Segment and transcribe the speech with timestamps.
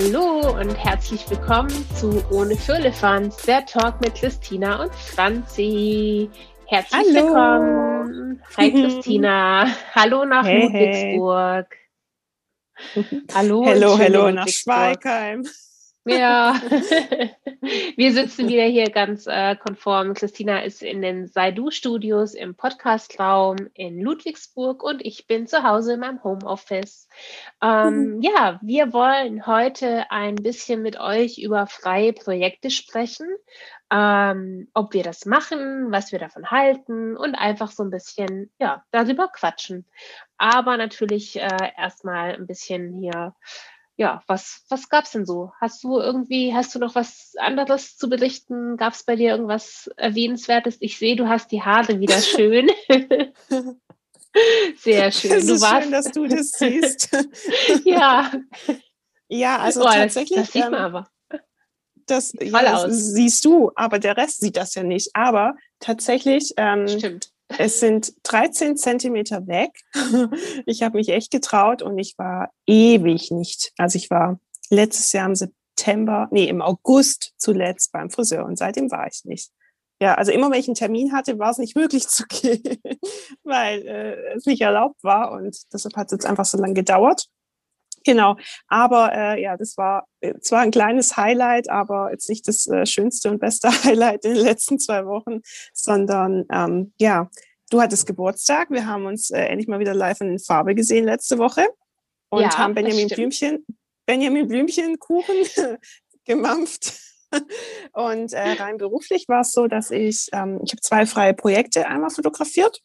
[0.00, 6.30] Hallo und herzlich willkommen zu Ohne Firlefanz, der Talk mit Christina und Franzi.
[6.66, 7.26] Herzlich Hallo.
[7.26, 8.42] willkommen.
[8.56, 9.66] Hi Christina.
[9.96, 11.76] Hallo nach hey, Ludwigsburg.
[12.94, 13.04] Hey.
[13.34, 15.44] Hallo, hallo, hallo nach Schweigheim.
[16.08, 16.54] Ja,
[17.96, 20.14] wir sitzen wieder hier ganz äh, konform.
[20.14, 26.00] Christina ist in den Seidu-Studios im Podcastraum in Ludwigsburg und ich bin zu Hause in
[26.00, 27.08] meinem Homeoffice.
[27.62, 28.22] Ähm, mhm.
[28.22, 33.26] Ja, wir wollen heute ein bisschen mit euch über freie Projekte sprechen,
[33.90, 38.82] ähm, ob wir das machen, was wir davon halten und einfach so ein bisschen ja,
[38.92, 39.84] darüber quatschen.
[40.38, 43.34] Aber natürlich äh, erstmal ein bisschen hier
[43.98, 45.52] ja, was, was gab es denn so?
[45.60, 48.76] Hast du irgendwie, hast du noch was anderes zu berichten?
[48.76, 50.76] Gab es bei dir irgendwas Erwähnenswertes?
[50.78, 52.70] Ich sehe, du hast die Haare wieder schön.
[54.78, 55.32] Sehr schön.
[55.32, 55.82] Es ist warst...
[55.82, 57.10] schön, dass du das siehst.
[57.84, 58.30] ja.
[59.26, 60.38] Ja, also oh, tatsächlich.
[60.38, 61.08] Das, das sieht man ähm, aber.
[62.06, 65.10] Das, ja, das siehst du, aber der Rest sieht das ja nicht.
[65.14, 67.32] Aber tatsächlich ähm, Stimmt.
[67.56, 69.70] Es sind 13 Zentimeter weg.
[70.66, 73.72] Ich habe mich echt getraut und ich war ewig nicht.
[73.78, 74.38] Also ich war
[74.70, 79.50] letztes Jahr im September, nee, im August zuletzt beim Friseur und seitdem war ich nicht.
[80.00, 82.62] Ja, also immer wenn ich einen Termin hatte, war es nicht möglich zu gehen,
[83.42, 87.28] weil äh, es nicht erlaubt war und deshalb hat es jetzt einfach so lange gedauert.
[88.08, 92.66] Genau, aber äh, ja, das war äh, zwar ein kleines Highlight, aber jetzt nicht das
[92.66, 95.42] äh, schönste und beste Highlight in den letzten zwei Wochen,
[95.74, 97.28] sondern ähm, ja,
[97.68, 98.70] du hattest Geburtstag.
[98.70, 101.66] Wir haben uns äh, endlich mal wieder live in Farbe gesehen letzte Woche
[102.30, 103.66] und ja, haben Benjamin Blümchen,
[104.06, 105.36] Benjamin Blümchen Kuchen
[106.24, 106.94] gemampft.
[107.92, 111.86] Und äh, rein beruflich war es so, dass ich, ähm, ich habe zwei freie Projekte
[111.86, 112.80] einmal fotografiert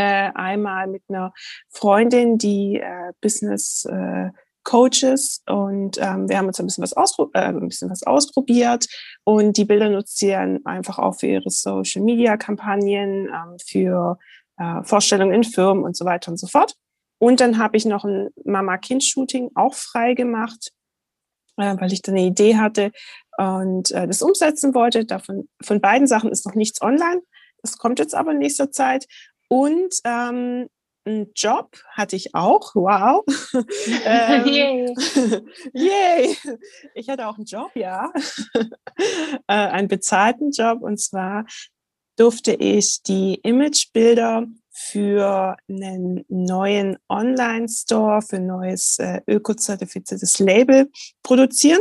[0.00, 1.32] äh, einmal mit einer
[1.68, 4.30] Freundin, die äh, Business äh,
[4.62, 8.86] Coaches und ähm, wir haben uns ein bisschen was, auspro äh, ein bisschen was ausprobiert
[9.24, 14.18] und die Bilder nutzt sie dann einfach auch für ihre Social Media Kampagnen, ähm, für
[14.58, 16.74] äh, Vorstellungen in Firmen und so weiter und so fort.
[17.18, 20.72] Und dann habe ich noch ein Mama-Kind-Shooting auch frei gemacht,
[21.56, 22.92] äh, weil ich da eine Idee hatte
[23.38, 25.04] und äh, das umsetzen wollte.
[25.04, 27.22] Davon, von beiden Sachen ist noch nichts online.
[27.62, 29.06] Das kommt jetzt aber in nächster Zeit.
[29.50, 30.68] Und ähm,
[31.04, 32.74] einen Job hatte ich auch.
[32.74, 33.24] Wow.
[34.04, 34.94] ähm, yay.
[35.72, 36.36] yay.
[36.94, 38.12] Ich hatte auch einen Job, ja.
[38.54, 40.82] äh, einen bezahlten Job.
[40.82, 41.46] Und zwar
[42.16, 50.90] durfte ich die Imagebilder für einen neuen Online-Store, für ein neues äh, ökozertifiziertes Label
[51.22, 51.80] produzieren.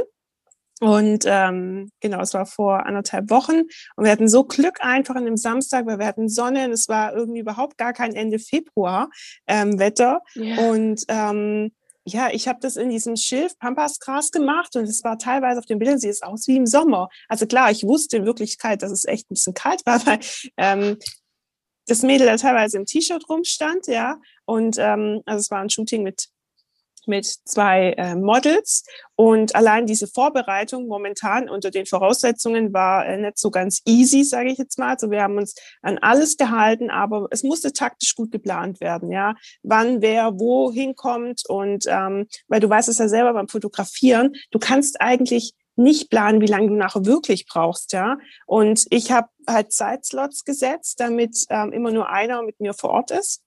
[0.79, 3.63] Und ähm, genau, es war vor anderthalb Wochen
[3.95, 6.87] und wir hatten so Glück einfach an dem Samstag, weil wir hatten Sonne und es
[6.87, 9.09] war irgendwie überhaupt gar kein Ende Februar
[9.47, 10.21] ähm, Wetter.
[10.37, 10.69] Yeah.
[10.69, 11.71] Und ähm,
[12.05, 15.79] ja, ich habe das in diesem Schilf Pampasgras gemacht und es war teilweise auf den
[15.79, 17.09] Bildern, sieht es aus wie im Sommer.
[17.27, 20.19] Also klar, ich wusste in Wirklichkeit, dass es echt ein bisschen kalt war, weil
[20.57, 20.97] ähm,
[21.87, 24.19] das Mädel da teilweise im T-Shirt rumstand, ja.
[24.45, 26.29] Und ähm, also es war ein Shooting mit
[27.09, 28.85] mit zwei äh, Models.
[29.15, 34.51] Und allein diese Vorbereitung momentan unter den Voraussetzungen war äh, nicht so ganz easy, sage
[34.51, 34.91] ich jetzt mal.
[34.91, 39.35] Also wir haben uns an alles gehalten, aber es musste taktisch gut geplant werden, ja.
[39.63, 44.59] Wann wer wo hinkommt und ähm, weil du weißt es ja selber beim Fotografieren, du
[44.59, 48.17] kannst eigentlich nicht planen, wie lange du nachher wirklich brauchst, ja.
[48.45, 53.11] Und ich habe halt Zeitslots gesetzt, damit ähm, immer nur einer mit mir vor Ort
[53.11, 53.41] ist.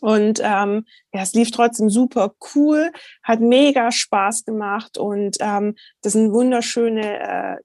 [0.00, 2.90] Und ähm, ja, es lief trotzdem super cool,
[3.22, 7.56] hat mega Spaß gemacht und ähm, das sind wunderschöne äh,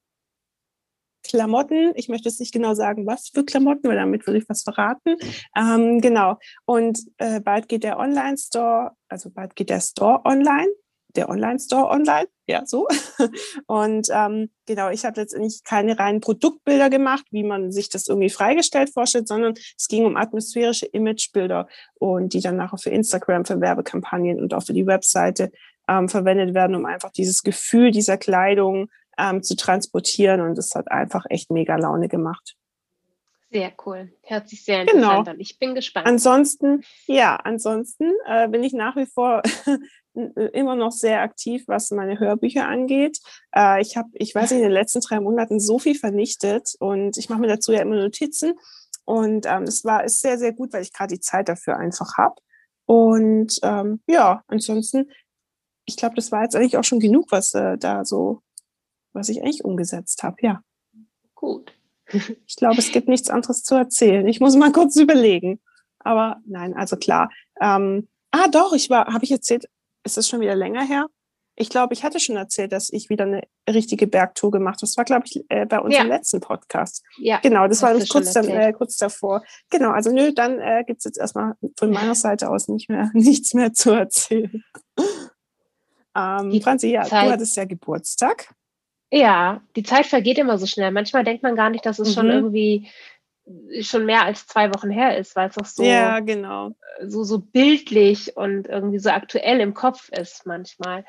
[1.24, 1.94] Klamotten.
[1.96, 5.16] Ich möchte jetzt nicht genau sagen, was für Klamotten, weil damit würde ich was verraten.
[5.56, 6.38] Ähm, genau.
[6.66, 10.70] Und äh, bald geht der Online-Store, also bald geht der Store online
[11.16, 12.88] der Online-Store online, ja, so.
[13.68, 18.30] Und ähm, genau, ich habe letztendlich keine reinen Produktbilder gemacht, wie man sich das irgendwie
[18.30, 21.68] freigestellt vorstellt, sondern es ging um atmosphärische Imagebilder
[22.00, 25.52] und die dann nachher für Instagram, für Werbekampagnen und auch für die Webseite
[25.88, 30.42] ähm, verwendet werden, um einfach dieses Gefühl dieser Kleidung ähm, zu transportieren.
[30.42, 32.56] Und das hat einfach echt mega Laune gemacht.
[33.52, 34.12] Sehr cool.
[34.24, 34.92] Hört sich sehr genau.
[34.92, 35.36] interessant genau.
[35.36, 35.40] an.
[35.40, 36.08] Ich bin gespannt.
[36.08, 39.44] Ansonsten, ja, ansonsten äh, bin ich nach wie vor
[40.14, 43.20] immer noch sehr aktiv, was meine Hörbücher angeht.
[43.56, 47.18] Äh, ich habe, ich weiß nicht, in den letzten drei Monaten so viel vernichtet und
[47.18, 48.54] ich mache mir dazu ja immer Notizen.
[49.06, 52.18] Und ähm, das war ist sehr, sehr gut, weil ich gerade die Zeit dafür einfach
[52.18, 52.36] habe.
[52.86, 55.10] Und ähm, ja, ansonsten,
[55.86, 58.42] ich glaube, das war jetzt eigentlich auch schon genug, was äh, da so,
[59.14, 60.62] was ich eigentlich umgesetzt habe, ja.
[61.36, 61.74] Gut.
[62.46, 64.28] Ich glaube, es gibt nichts anderes zu erzählen.
[64.28, 65.60] Ich muss mal kurz überlegen.
[66.00, 67.32] Aber nein, also klar.
[67.60, 69.68] Ähm, ah, doch, ich war, habe ich erzählt,
[70.04, 71.08] ist das schon wieder länger her?
[71.56, 74.88] Ich glaube, ich hatte schon erzählt, dass ich wieder eine richtige Bergtour gemacht habe.
[74.88, 76.16] Das war, glaube ich, äh, bei unserem ja.
[76.16, 77.04] letzten Podcast.
[77.18, 77.40] Ja.
[77.44, 79.44] Genau, das war nämlich kurz, dann, äh, kurz davor.
[79.70, 83.12] Genau, also nö, dann äh, gibt es jetzt erstmal von meiner Seite aus nicht mehr,
[83.14, 84.64] nichts mehr zu erzählen.
[86.18, 87.28] ähm, Franzi, ja, Zeit.
[87.28, 88.56] du hattest ja Geburtstag.
[89.12, 90.90] Ja, die Zeit vergeht immer so schnell.
[90.90, 92.14] Manchmal denkt man gar nicht, dass es mhm.
[92.14, 92.88] schon irgendwie
[93.82, 96.76] schon mehr als zwei Wochen her ist, weil es auch so, ja, genau.
[97.06, 101.06] so, so bildlich und irgendwie so aktuell im Kopf ist manchmal.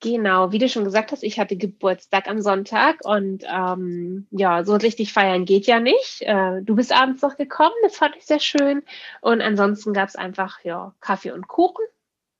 [0.00, 4.74] Genau, wie du schon gesagt hast, ich hatte Geburtstag am Sonntag und ähm, ja, so
[4.74, 6.22] richtig feiern geht ja nicht.
[6.22, 8.82] Äh, du bist abends noch gekommen, das fand ich sehr schön.
[9.20, 11.84] Und ansonsten gab es einfach ja, Kaffee und Kuchen,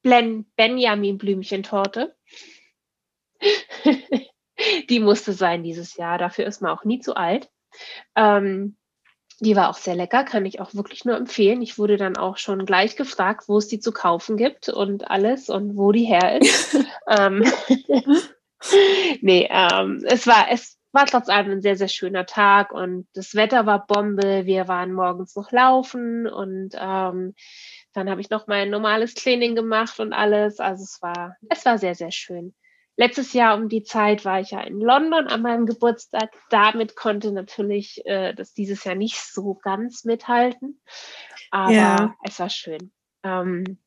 [0.02, 2.16] Blen Benjamin Blümchentorte.
[4.88, 7.48] Die musste sein dieses Jahr, dafür ist man auch nie zu alt.
[8.16, 8.76] Ähm,
[9.40, 11.62] die war auch sehr lecker, kann ich auch wirklich nur empfehlen.
[11.62, 15.48] Ich wurde dann auch schon gleich gefragt, wo es die zu kaufen gibt und alles
[15.48, 16.76] und wo die her ist.
[17.08, 17.44] ähm,
[19.20, 23.34] nee, ähm, es war, es war trotz allem ein sehr, sehr schöner Tag und das
[23.34, 24.46] Wetter war Bombe.
[24.46, 27.34] Wir waren morgens noch laufen und ähm,
[27.94, 30.60] dann habe ich noch mein normales Training gemacht und alles.
[30.60, 32.54] Also es war, es war sehr, sehr schön.
[32.96, 36.30] Letztes Jahr um die Zeit war ich ja in London an meinem Geburtstag.
[36.50, 40.80] Damit konnte natürlich äh, das dieses Jahr nicht so ganz mithalten.
[41.50, 42.14] Aber ja.
[42.22, 42.92] es war schön.
[43.22, 43.78] Ähm,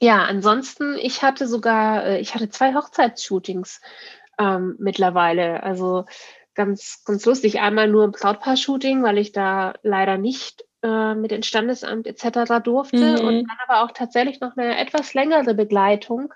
[0.00, 3.80] ja, ansonsten, ich hatte sogar, äh, ich hatte zwei Hochzeitsshootings
[4.38, 5.62] ähm, mittlerweile.
[5.62, 6.04] Also
[6.54, 7.60] ganz, ganz lustig.
[7.60, 12.62] Einmal nur ein Brautpaar-Shooting, weil ich da leider nicht äh, mit dem Standesamt etc.
[12.62, 13.20] durfte.
[13.20, 13.26] Mhm.
[13.26, 16.32] Und dann aber auch tatsächlich noch eine etwas längere Begleitung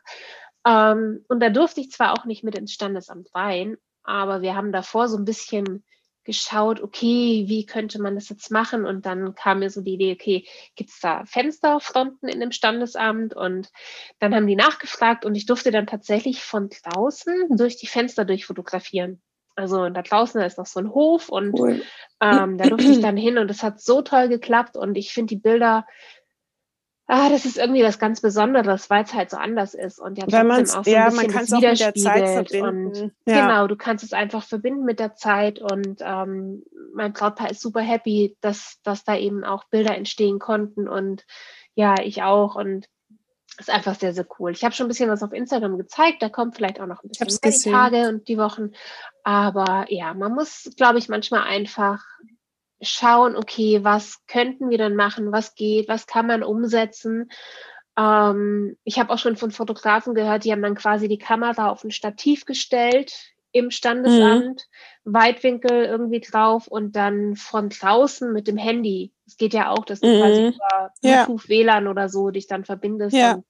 [0.66, 4.72] ähm, und da durfte ich zwar auch nicht mit ins Standesamt rein, aber wir haben
[4.72, 5.84] davor so ein bisschen
[6.24, 8.84] geschaut, okay, wie könnte man das jetzt machen?
[8.84, 10.46] Und dann kam mir so die Idee, okay,
[10.76, 13.34] gibt es da Fensterfronten in dem Standesamt?
[13.34, 13.70] Und
[14.18, 19.22] dann haben die nachgefragt und ich durfte dann tatsächlich von draußen durch die Fenster durchfotografieren.
[19.56, 21.82] Also da draußen ist noch so ein Hof und cool.
[22.20, 25.34] ähm, da durfte ich dann hin und es hat so toll geklappt und ich finde
[25.34, 25.86] die Bilder
[27.10, 30.24] ah, das ist irgendwie was ganz Besonderes, weil es halt so anders ist und ja
[30.24, 32.86] trotzdem auch so ein ja, bisschen man kann es auch mit der Zeit verbinden.
[32.86, 33.42] Und ja.
[33.42, 36.62] genau, du kannst es einfach verbinden mit der Zeit und ähm,
[36.94, 41.26] mein Brautpaar ist super happy, dass, dass da eben auch Bilder entstehen konnten und
[41.74, 42.86] ja, ich auch und
[43.58, 44.52] ist einfach sehr, sehr cool.
[44.52, 47.10] Ich habe schon ein bisschen was auf Instagram gezeigt, da kommt vielleicht auch noch ein
[47.10, 48.70] bisschen mehr die Tage und die Wochen.
[49.24, 52.04] Aber ja, man muss, glaube ich, manchmal einfach
[52.80, 57.30] schauen, okay, was könnten wir dann machen, was geht, was kann man umsetzen.
[57.98, 61.84] Ähm, ich habe auch schon von Fotografen gehört, die haben dann quasi die Kamera auf
[61.84, 63.12] ein Stativ gestellt
[63.52, 64.66] im Standesamt,
[65.04, 65.12] mhm.
[65.12, 69.12] Weitwinkel irgendwie drauf und dann von draußen mit dem Handy.
[69.26, 70.20] Es geht ja auch, dass du mhm.
[70.20, 71.48] quasi über Bluetooth, ja.
[71.48, 73.16] WLAN oder so dich dann verbindest.
[73.16, 73.44] Ja, und,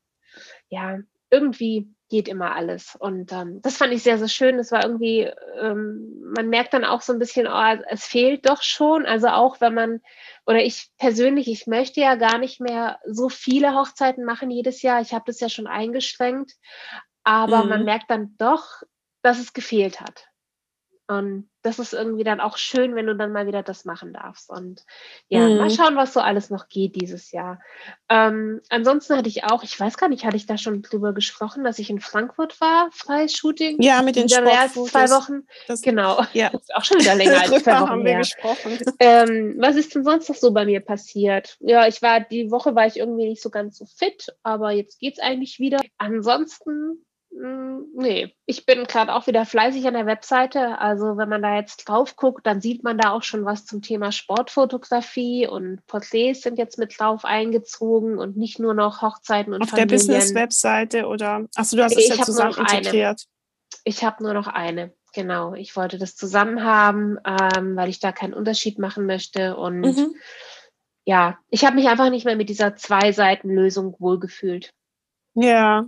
[0.71, 0.99] ja
[1.31, 2.97] irgendwie geht immer alles.
[2.97, 4.59] Und ähm, das fand ich sehr, sehr schön.
[4.59, 5.31] Es war irgendwie,
[5.61, 9.07] ähm, man merkt dann auch so ein bisschen, oh, es fehlt doch schon.
[9.07, 10.01] Also auch wenn man,
[10.45, 15.01] oder ich persönlich, ich möchte ja gar nicht mehr so viele Hochzeiten machen jedes Jahr.
[15.01, 16.53] Ich habe das ja schon eingeschränkt.
[17.23, 17.71] Aber mhm.
[17.71, 18.83] man merkt dann doch,
[19.23, 20.27] dass es gefehlt hat.
[21.07, 24.49] Und das ist irgendwie dann auch schön, wenn du dann mal wieder das machen darfst.
[24.49, 24.85] Und
[25.29, 25.57] ja, mhm.
[25.59, 27.61] mal schauen, was so alles noch geht dieses Jahr.
[28.09, 31.63] Ähm, ansonsten hatte ich auch, ich weiß gar nicht, hatte ich da schon drüber gesprochen,
[31.63, 33.81] dass ich in Frankfurt war, freies Shooting?
[33.83, 34.91] Ja, mit den Sportfotos.
[34.91, 35.47] zwei Wochen.
[35.67, 36.25] Das, genau.
[36.33, 36.51] Ja.
[36.51, 38.21] Das ist auch schon wieder länger als zwei Wochen haben wir her.
[38.21, 38.79] gesprochen.
[39.01, 41.57] Ähm, was ist denn sonst noch so bei mir passiert?
[41.61, 45.01] Ja, ich war, die Woche war ich irgendwie nicht so ganz so fit, aber jetzt
[45.01, 45.81] geht's eigentlich wieder.
[45.97, 50.79] Ansonsten nee, ich bin gerade auch wieder fleißig an der Webseite.
[50.79, 53.83] Also wenn man da jetzt drauf guckt, dann sieht man da auch schon was zum
[53.83, 59.63] Thema Sportfotografie und Porträts sind jetzt mit drauf eingezogen und nicht nur noch Hochzeiten und
[59.63, 59.89] Auf Familien.
[59.89, 61.47] der Business-Webseite oder?
[61.55, 63.27] Achso, du hast es ja zusammen integriert.
[63.27, 63.81] Eine.
[63.85, 64.93] Ich habe nur noch eine.
[65.13, 69.81] Genau, ich wollte das zusammen haben, ähm, weil ich da keinen Unterschied machen möchte und
[69.81, 70.15] mhm.
[71.05, 74.73] ja, ich habe mich einfach nicht mehr mit dieser Zwei-Seiten-Lösung wohlgefühlt.
[75.35, 75.87] Ja,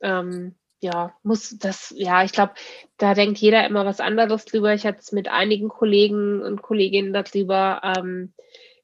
[0.00, 2.54] ähm, ja, muss das, ja, ich glaube,
[2.98, 4.74] da denkt jeder immer was anderes drüber.
[4.74, 8.34] Ich hatte es mit einigen Kollegen und Kolleginnen darüber, ähm,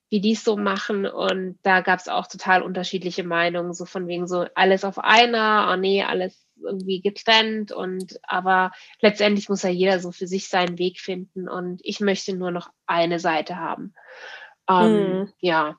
[0.08, 1.06] wie die es so machen.
[1.06, 5.70] Und da gab es auch total unterschiedliche Meinungen, so von wegen so alles auf einer,
[5.72, 7.72] oh nee, alles irgendwie getrennt.
[7.72, 11.48] Und aber letztendlich muss ja jeder so für sich seinen Weg finden.
[11.48, 13.94] Und ich möchte nur noch eine Seite haben.
[14.68, 15.32] Ähm, hm.
[15.40, 15.76] Ja,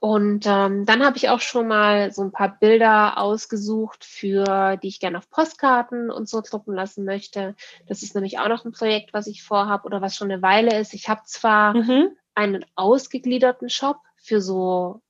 [0.00, 4.88] und ähm, dann habe ich auch schon mal so ein paar Bilder ausgesucht, für die
[4.88, 7.54] ich gerne auf Postkarten und so drucken lassen möchte.
[7.86, 10.78] Das ist nämlich auch noch ein Projekt, was ich vorhabe oder was schon eine Weile
[10.78, 10.94] ist.
[10.94, 12.08] Ich habe zwar mhm.
[12.34, 15.02] einen ausgegliederten Shop für so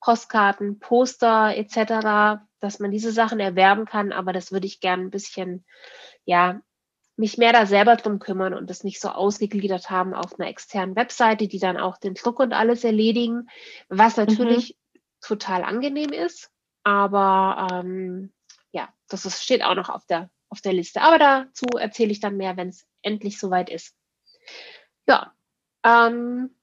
[0.00, 5.10] Postkarten, Poster etc., dass man diese Sachen erwerben kann, aber das würde ich gerne ein
[5.10, 5.64] bisschen,
[6.24, 6.60] ja,
[7.16, 10.96] mich mehr da selber drum kümmern und das nicht so ausgegliedert haben auf einer externen
[10.96, 13.48] Webseite, die dann auch den Druck und alles erledigen,
[13.88, 14.24] was mhm.
[14.24, 15.00] natürlich mhm.
[15.20, 16.50] total angenehm ist.
[16.82, 18.32] Aber ähm,
[18.72, 21.02] ja, das ist, steht auch noch auf der, auf der Liste.
[21.02, 23.94] Aber dazu erzähle ich dann mehr, wenn es endlich soweit ist.
[25.06, 25.32] Ja,
[25.84, 26.54] ähm,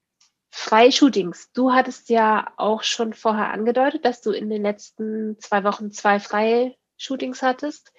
[0.51, 1.51] Freishootings.
[1.53, 6.19] Du hattest ja auch schon vorher angedeutet, dass du in den letzten zwei Wochen zwei
[6.19, 7.93] freie Shootings hattest.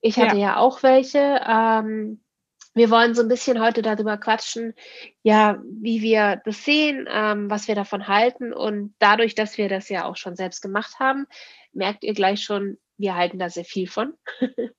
[0.00, 1.40] Ich hatte ja, ja auch welche.
[1.46, 2.20] Ähm,
[2.74, 4.74] wir wollen so ein bisschen heute darüber quatschen,
[5.22, 8.52] ja, wie wir das sehen, ähm, was wir davon halten.
[8.52, 11.26] Und dadurch, dass wir das ja auch schon selbst gemacht haben,
[11.72, 14.14] merkt ihr gleich schon, wir halten da sehr viel von.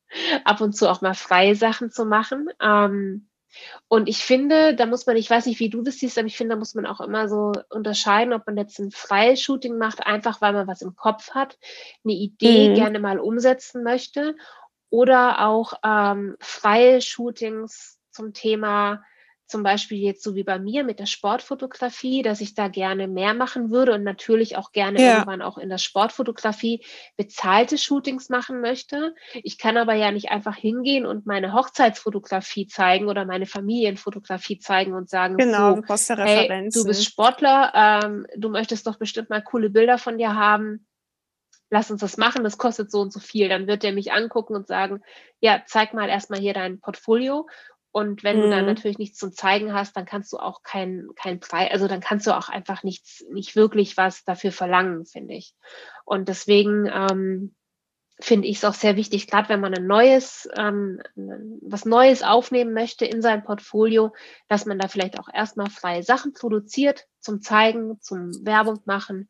[0.46, 2.48] Ab und zu auch mal freie Sachen zu machen.
[2.62, 3.28] Ähm,
[3.90, 6.38] und ich finde, da muss man, ich weiß nicht, wie du das siehst, aber ich
[6.38, 10.06] finde, da muss man auch immer so unterscheiden, ob man jetzt ein freies Shooting macht,
[10.06, 11.58] einfach weil man was im Kopf hat,
[12.06, 12.76] eine Idee mhm.
[12.76, 14.36] gerne mal umsetzen möchte
[14.92, 19.02] oder auch ähm, freie Shootings zum Thema,
[19.48, 23.34] zum Beispiel jetzt so wie bei mir mit der Sportfotografie, dass ich da gerne mehr
[23.34, 25.14] machen würde und natürlich auch gerne ja.
[25.14, 26.86] irgendwann auch in der Sportfotografie
[27.18, 29.16] bezahlte Shootings machen möchte.
[29.44, 34.94] Ich kann aber ja nicht einfach hingehen und meine Hochzeitsfotografie zeigen oder meine Familienfotografie zeigen
[34.94, 39.70] und sagen, genau, so, hey, du bist Sportler, ähm, du möchtest doch bestimmt mal coole
[39.70, 40.86] Bilder von dir haben
[41.72, 43.50] lass uns das machen, das kostet so und so viel.
[43.50, 45.02] Dann wird er mich angucken und sagen,
[45.40, 47.48] ja, zeig mal erstmal hier dein Portfolio.
[47.92, 48.42] Und wenn mhm.
[48.44, 48.68] du dann mhm.
[48.68, 52.28] natürlich nichts zum Zeigen hast, dann kannst du auch kein, kein Preis, also dann kannst
[52.28, 55.56] du auch einfach nichts, nicht wirklich was dafür verlangen, finde ich.
[56.06, 57.56] Und deswegen ähm,
[58.20, 62.74] finde ich es auch sehr wichtig, gerade wenn man ein neues, ähm, was Neues aufnehmen
[62.74, 64.14] möchte in sein Portfolio,
[64.48, 69.30] dass man da vielleicht auch erstmal freie Sachen produziert zum Zeigen, zum Werbung machen.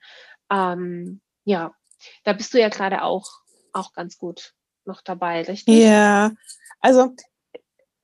[0.51, 1.73] Ähm, ja,
[2.23, 3.27] da bist du ja gerade auch,
[3.73, 4.53] auch ganz gut
[4.85, 5.75] noch dabei, richtig?
[5.75, 6.31] Ja,
[6.79, 7.13] also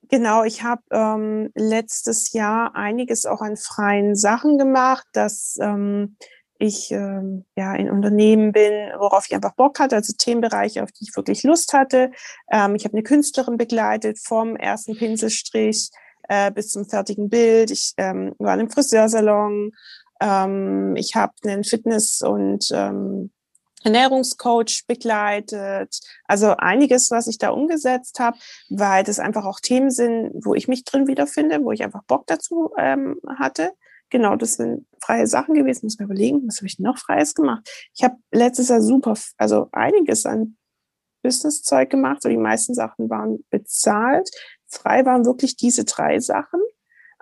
[0.09, 6.17] genau, ich habe ähm, letztes Jahr einiges auch an freien Sachen gemacht, dass ähm,
[6.59, 11.05] ich ähm, ja in Unternehmen bin, worauf ich einfach Bock hatte, also Themenbereiche, auf die
[11.05, 12.11] ich wirklich Lust hatte.
[12.51, 15.89] Ähm, ich habe eine Künstlerin begleitet vom ersten Pinselstrich
[16.27, 17.71] äh, bis zum fertigen Bild.
[17.71, 19.71] Ich ähm, war in einem Friseursalon.
[20.19, 23.31] Ähm, ich habe einen Fitness- und ähm,
[23.83, 25.99] Ernährungscoach begleitet.
[26.25, 28.37] Also einiges, was ich da umgesetzt habe,
[28.69, 32.25] weil das einfach auch Themen sind, wo ich mich drin wiederfinde, wo ich einfach Bock
[32.27, 33.73] dazu ähm, hatte.
[34.09, 35.85] Genau, das sind freie Sachen gewesen.
[35.85, 37.69] Muss mir überlegen, was habe ich noch Freies gemacht?
[37.93, 40.57] Ich habe letztes Jahr super, also einiges an
[41.23, 42.21] Business-Zeug gemacht.
[42.21, 44.29] So die meisten Sachen waren bezahlt.
[44.67, 46.61] Frei waren wirklich diese drei Sachen.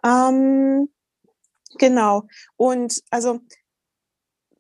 [0.04, 0.90] Ähm,
[1.80, 2.28] genau.
[2.56, 3.42] Und also,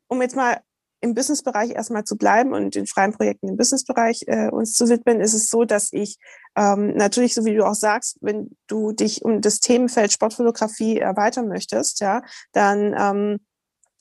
[0.08, 0.62] um jetzt mal
[1.06, 5.22] im Businessbereich erstmal zu bleiben und den freien Projekten im Businessbereich äh, uns zu widmen,
[5.22, 6.18] ist es so, dass ich
[6.56, 11.48] ähm, natürlich, so wie du auch sagst, wenn du dich um das Themenfeld Sportfotografie erweitern
[11.48, 12.22] möchtest, ja,
[12.52, 13.40] dann ähm,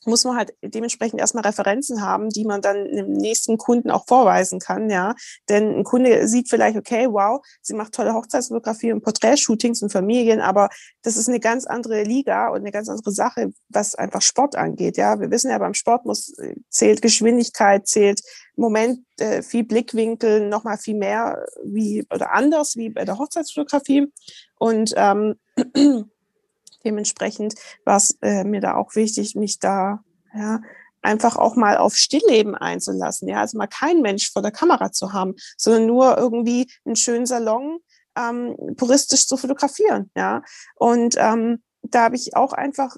[0.06, 4.58] muss man halt dementsprechend erstmal Referenzen haben, die man dann dem nächsten Kunden auch vorweisen
[4.58, 5.14] kann, ja.
[5.48, 10.40] Denn ein Kunde sieht vielleicht, okay, wow, sie macht tolle Hochzeitsfotografie und Porträtshootings und Familien,
[10.40, 10.68] aber
[11.02, 14.96] das ist eine ganz andere Liga und eine ganz andere Sache, was einfach Sport angeht,
[14.96, 15.20] ja.
[15.20, 16.34] Wir wissen ja, beim Sport muss,
[16.68, 18.20] zählt Geschwindigkeit, zählt
[18.56, 24.06] Moment, äh, viel Blickwinkel, nochmal viel mehr wie, oder anders wie bei der Hochzeitsfotografie.
[24.56, 25.34] Und, ähm,
[26.84, 30.60] Dementsprechend war es äh, mir da auch wichtig, mich da ja,
[31.02, 33.28] einfach auch mal auf Stillleben einzulassen.
[33.28, 37.26] Ja, also mal kein Mensch vor der Kamera zu haben, sondern nur irgendwie einen schönen
[37.26, 37.78] Salon
[38.16, 40.10] ähm, puristisch zu fotografieren.
[40.16, 40.42] Ja,
[40.76, 42.96] und ähm, da habe ich auch einfach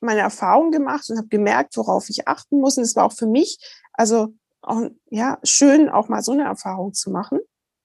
[0.00, 2.76] meine Erfahrung gemacht und habe gemerkt, worauf ich achten muss.
[2.76, 3.58] Und es war auch für mich,
[3.92, 7.40] also auch, ja, schön, auch mal so eine Erfahrung zu machen.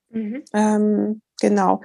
[0.10, 0.44] Mhm.
[0.54, 1.82] Ähm, genau.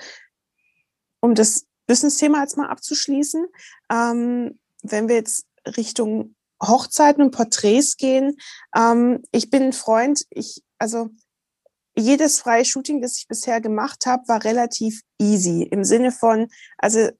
[1.20, 3.46] Um das Business-Thema jetzt mal abzuschließen.
[3.90, 8.36] Ähm, wenn wir jetzt Richtung Hochzeiten und Porträts gehen,
[8.74, 11.10] ähm, ich bin ein Freund, ich, also
[11.98, 15.62] jedes freie Shooting, das ich bisher gemacht habe, war relativ easy.
[15.62, 17.10] Im Sinne von, also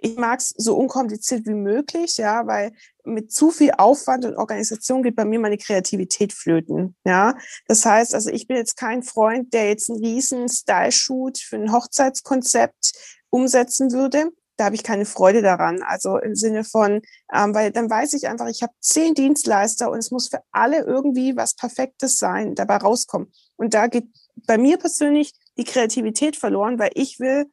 [0.00, 2.72] ich mag es so unkompliziert wie möglich, ja, weil
[3.04, 7.36] mit zu viel Aufwand und Organisation geht bei mir meine Kreativität flöten, ja.
[7.66, 11.72] Das heißt, also ich bin jetzt kein Freund, der jetzt einen riesen Style-Shoot für ein
[11.72, 12.92] Hochzeitskonzept
[13.30, 15.82] umsetzen würde, da habe ich keine Freude daran.
[15.82, 17.00] Also im Sinne von,
[17.32, 20.80] ähm, weil dann weiß ich einfach, ich habe zehn Dienstleister und es muss für alle
[20.80, 23.32] irgendwie was Perfektes sein, dabei rauskommen.
[23.56, 24.08] Und da geht
[24.46, 27.46] bei mir persönlich die Kreativität verloren, weil ich will,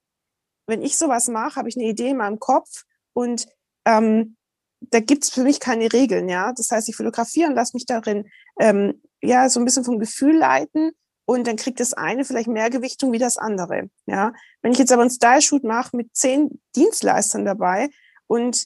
[0.67, 3.46] wenn ich sowas mache, habe ich eine Idee in meinem Kopf und
[3.86, 4.36] ähm,
[4.82, 6.53] da gibt's für mich keine Regeln, ja.
[6.53, 8.27] Das heißt, ich fotografiere und lasse mich darin
[8.60, 10.91] ähm, ja so ein bisschen vom Gefühl leiten
[11.25, 13.89] und dann kriegt das eine vielleicht mehr Gewichtung wie das andere.
[14.05, 17.89] Ja, wenn ich jetzt aber einen Style-Shoot mache mit zehn Dienstleistern dabei
[18.27, 18.65] und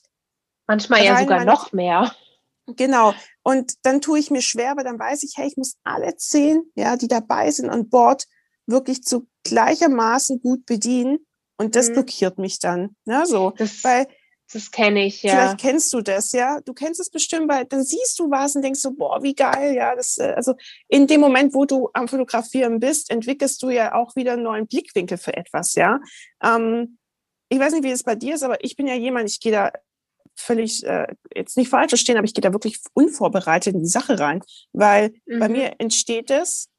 [0.68, 2.14] manchmal ja sogar noch mehr.
[2.76, 3.14] Genau.
[3.42, 6.64] Und dann tue ich mir schwer, weil dann weiß ich, hey, ich muss alle zehn,
[6.76, 8.26] ja, die dabei sind an Bord,
[8.68, 11.26] wirklich zu gleichermaßen gut bedienen.
[11.58, 11.94] Und das mhm.
[11.94, 12.96] blockiert mich dann.
[13.06, 13.52] Ja, so.
[13.58, 14.08] Das, weil
[14.52, 15.32] das kenne ich, ja.
[15.32, 16.60] Vielleicht kennst du das, ja.
[16.62, 19.76] Du kennst es bestimmt, weil dann siehst du was und denkst so, boah, wie geil,
[19.76, 19.96] ja.
[19.96, 20.56] Das, äh, also
[20.88, 24.68] in dem Moment, wo du am Fotografieren bist, entwickelst du ja auch wieder einen neuen
[24.68, 26.00] Blickwinkel für etwas, ja.
[26.44, 26.98] Ähm,
[27.50, 29.52] ich weiß nicht, wie es bei dir ist, aber ich bin ja jemand, ich gehe
[29.52, 29.72] da
[30.36, 34.20] völlig, äh, jetzt nicht falsch verstehen, aber ich gehe da wirklich unvorbereitet in die Sache
[34.20, 34.42] rein,
[34.72, 35.40] weil mhm.
[35.40, 36.70] bei mir entsteht es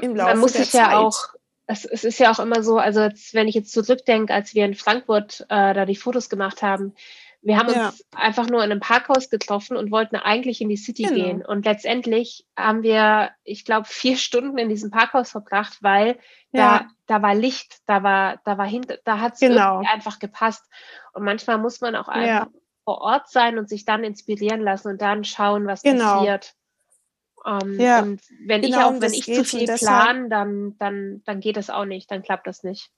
[0.00, 0.80] im Laufe Man muss sich Zeit.
[0.80, 1.34] ja auch
[1.70, 4.64] es, es ist ja auch immer so, also jetzt, wenn ich jetzt zurückdenke, als wir
[4.64, 6.94] in Frankfurt äh, da die Fotos gemacht haben,
[7.42, 7.86] wir haben ja.
[7.86, 11.14] uns einfach nur in einem Parkhaus getroffen und wollten eigentlich in die City genau.
[11.14, 11.46] gehen.
[11.46, 16.18] Und letztendlich haben wir, ich glaube, vier Stunden in diesem Parkhaus verbracht, weil
[16.50, 16.80] ja.
[16.80, 19.78] da, da war Licht, da war, da war hinter, da hat es genau.
[19.78, 20.64] einfach gepasst.
[21.12, 22.60] Und manchmal muss man auch einfach ja.
[22.84, 26.18] vor Ort sein und sich dann inspirieren lassen und dann schauen, was genau.
[26.18, 26.54] passiert.
[27.46, 31.40] Ähm, ja, und wenn genau, ich auch, wenn ich zu viel plane, dann, dann, dann
[31.40, 32.90] geht das auch nicht, dann klappt das nicht.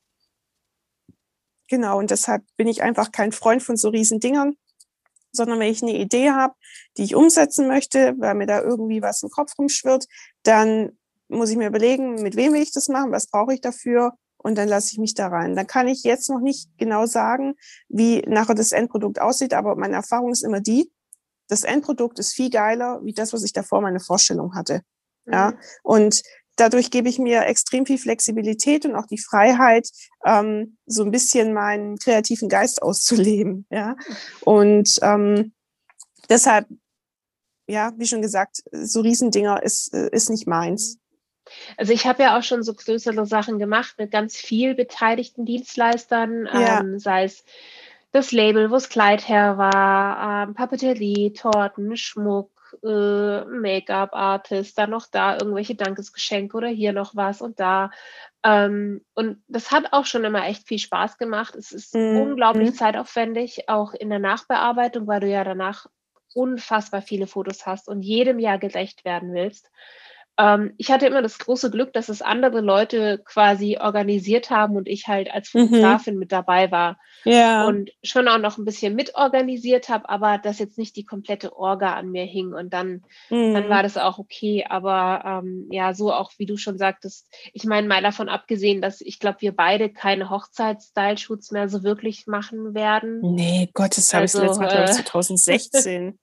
[1.69, 4.57] Genau, und deshalb bin ich einfach kein Freund von so riesen Dingern,
[5.31, 6.55] sondern wenn ich eine Idee habe,
[6.97, 10.07] die ich umsetzen möchte, weil mir da irgendwie was im Kopf rumschwirrt,
[10.43, 14.13] dann muss ich mir überlegen, mit wem will ich das machen, was brauche ich dafür
[14.37, 15.57] und dann lasse ich mich da rein.
[15.57, 17.55] Dann kann ich jetzt noch nicht genau sagen,
[17.89, 20.91] wie nachher das Endprodukt aussieht, aber meine Erfahrung ist immer die,
[21.49, 24.83] das Endprodukt ist viel geiler wie das, was ich davor meine Vorstellung hatte.
[25.25, 25.33] Mhm.
[25.33, 26.23] Ja, und
[26.57, 29.89] dadurch gebe ich mir extrem viel Flexibilität und auch die Freiheit,
[30.25, 33.67] ähm, so ein bisschen meinen kreativen Geist auszuleben.
[33.71, 33.97] Ja,
[34.43, 35.53] und ähm,
[36.29, 36.67] deshalb,
[37.67, 40.99] ja, wie schon gesagt, so Riesendinger ist, äh, ist nicht meins.
[41.77, 46.47] Also ich habe ja auch schon so größere Sachen gemacht mit ganz viel beteiligten Dienstleistern,
[46.47, 46.81] ja.
[46.81, 47.45] ähm, sei es
[48.13, 52.51] das Label, wo das Kleid her war, ähm, Papeterie, Torten, Schmuck,
[52.85, 57.91] äh, Make-up-Artist, dann noch da irgendwelche Dankesgeschenke oder hier noch was und da.
[58.45, 61.55] Ähm, und das hat auch schon immer echt viel Spaß gemacht.
[61.55, 62.19] Es ist mhm.
[62.19, 65.87] unglaublich zeitaufwendig, auch in der Nachbearbeitung, weil du ja danach
[66.35, 69.71] unfassbar viele Fotos hast und jedem Jahr gerecht werden willst.
[70.39, 74.89] Ähm, ich hatte immer das große Glück, dass es andere Leute quasi organisiert haben und
[74.89, 75.69] ich halt als mhm.
[75.69, 76.21] Fotografin mhm.
[76.21, 76.99] mit dabei war.
[77.25, 77.67] Ja.
[77.67, 81.95] Und schon auch noch ein bisschen mitorganisiert habe, aber dass jetzt nicht die komplette Orga
[81.95, 82.55] an mir hing.
[82.55, 83.55] Und dann, mhm.
[83.55, 84.65] dann war das auch okay.
[84.69, 89.03] Aber ähm, ja, so auch wie du schon sagtest, ich meine mal davon abgesehen, dass
[89.03, 93.21] ich glaube, wir beide keine Hochzeits-Style-Shoots mehr so wirklich machen werden.
[93.21, 96.19] Nee, Gottes, habe also, ich das letzte Mal, äh, 2016.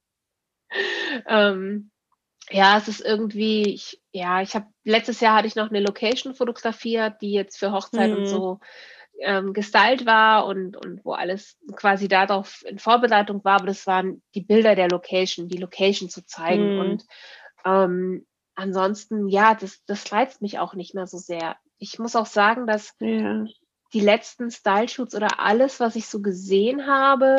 [1.27, 1.91] ähm,
[2.49, 6.33] ja, es ist irgendwie, ich, ja, ich habe letztes Jahr hatte ich noch eine Location
[6.33, 8.17] fotografiert, die jetzt für Hochzeit mhm.
[8.17, 8.59] und so
[9.21, 14.21] ähm, gestylt war und, und wo alles quasi darauf in Vorbereitung war, aber das waren
[14.35, 16.75] die Bilder der Location, die Location zu zeigen.
[16.75, 16.79] Mhm.
[16.79, 17.05] Und
[17.65, 21.57] ähm, ansonsten, ja, das, das reizt mich auch nicht mehr so sehr.
[21.77, 23.45] Ich muss auch sagen, dass ja.
[23.93, 27.35] die letzten Style-Shoots oder alles, was ich so gesehen habe,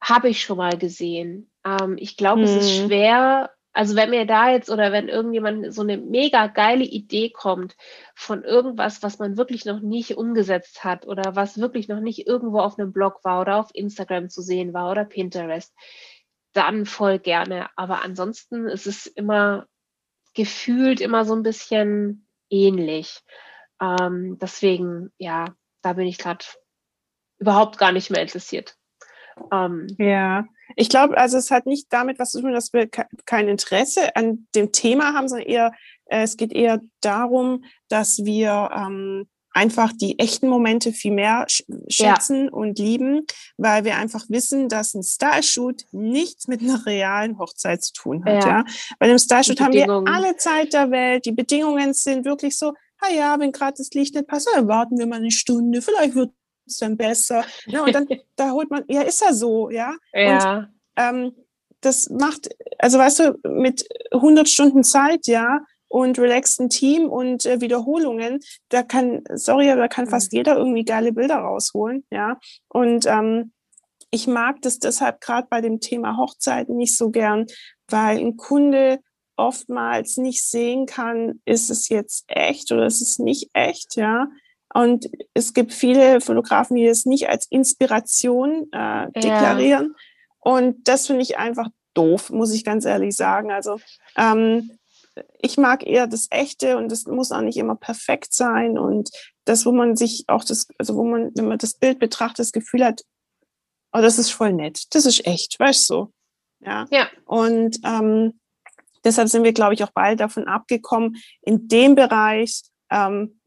[0.00, 1.50] habe ich schon mal gesehen.
[1.64, 2.46] Ähm, ich glaube, mhm.
[2.46, 2.86] es ist mhm.
[2.86, 7.76] schwer, also wenn mir da jetzt oder wenn irgendjemand so eine mega geile Idee kommt
[8.16, 12.58] von irgendwas, was man wirklich noch nicht umgesetzt hat oder was wirklich noch nicht irgendwo
[12.58, 15.72] auf einem Blog war oder auf Instagram zu sehen war oder Pinterest,
[16.54, 17.68] dann voll gerne.
[17.76, 19.68] Aber ansonsten ist es immer
[20.34, 23.20] gefühlt immer so ein bisschen ähnlich.
[23.80, 26.44] Ähm, deswegen, ja, da bin ich gerade
[27.38, 28.76] überhaupt gar nicht mehr interessiert.
[29.52, 33.48] Ähm, ja, ich glaube, also es hat nicht damit was zu tun, dass wir kein
[33.48, 35.72] Interesse an dem Thema haben, sondern eher,
[36.06, 41.46] äh, es geht eher darum, dass wir ähm, einfach die echten Momente viel mehr
[41.88, 42.52] schätzen ja.
[42.52, 43.26] und lieben,
[43.56, 48.44] weil wir einfach wissen, dass ein Style-Shoot nichts mit einer realen Hochzeit zu tun hat.
[48.44, 48.48] Ja.
[48.48, 48.64] ja?
[48.98, 51.24] Bei einem Style-Shoot haben wir alle Zeit der Welt.
[51.24, 54.98] Die Bedingungen sind wirklich so, ah ja, wenn gerade das Licht nicht passt, dann warten
[54.98, 56.32] wir mal eine Stunde, vielleicht wird
[56.76, 57.44] dann besser.
[57.66, 59.94] Ja, und dann da holt man, ja, ist ja so, ja.
[60.12, 60.58] Ja.
[60.58, 61.32] Und, ähm,
[61.80, 67.60] das macht, also weißt du, mit 100 Stunden Zeit, ja, und relaxten Team und äh,
[67.60, 70.38] Wiederholungen, da kann, sorry, aber da kann fast mhm.
[70.38, 72.38] jeder irgendwie geile Bilder rausholen, ja.
[72.68, 73.52] Und ähm,
[74.10, 77.46] ich mag das deshalb gerade bei dem Thema Hochzeiten nicht so gern,
[77.88, 79.00] weil ein Kunde
[79.36, 84.28] oftmals nicht sehen kann, ist es jetzt echt oder ist es nicht echt, ja.
[84.74, 89.94] Und es gibt viele Fotografen, die das nicht als Inspiration äh, deklarieren.
[89.96, 90.02] Ja.
[90.40, 93.50] Und das finde ich einfach doof, muss ich ganz ehrlich sagen.
[93.50, 93.80] Also
[94.16, 94.78] ähm,
[95.40, 99.10] ich mag eher das Echte und das muss auch nicht immer perfekt sein und
[99.44, 102.52] das, wo man sich auch das, also wo man, wenn man das Bild betrachtet, das
[102.52, 103.02] Gefühl hat,
[103.92, 105.94] oh, das ist voll nett, das ist echt, weißt du?
[105.94, 106.12] So.
[106.60, 106.86] Ja.
[106.90, 107.08] ja.
[107.24, 108.38] Und ähm,
[109.04, 113.37] deshalb sind wir, glaube ich, auch bald davon abgekommen, in dem Bereich ähm,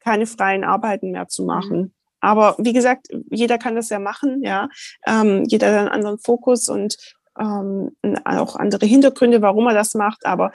[0.00, 1.78] keine freien Arbeiten mehr zu machen.
[1.78, 1.92] Mhm.
[2.20, 4.68] Aber wie gesagt, jeder kann das ja machen, ja.
[5.06, 6.96] Ähm, jeder hat einen anderen Fokus und
[7.38, 7.92] ähm,
[8.24, 10.26] auch andere Hintergründe, warum er das macht.
[10.26, 10.52] Aber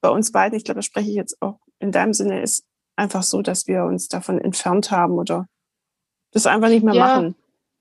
[0.00, 3.24] bei uns beiden, ich glaube, das spreche ich jetzt auch in deinem Sinne, ist einfach
[3.24, 5.46] so, dass wir uns davon entfernt haben oder
[6.32, 7.06] das einfach nicht mehr ja.
[7.06, 7.34] machen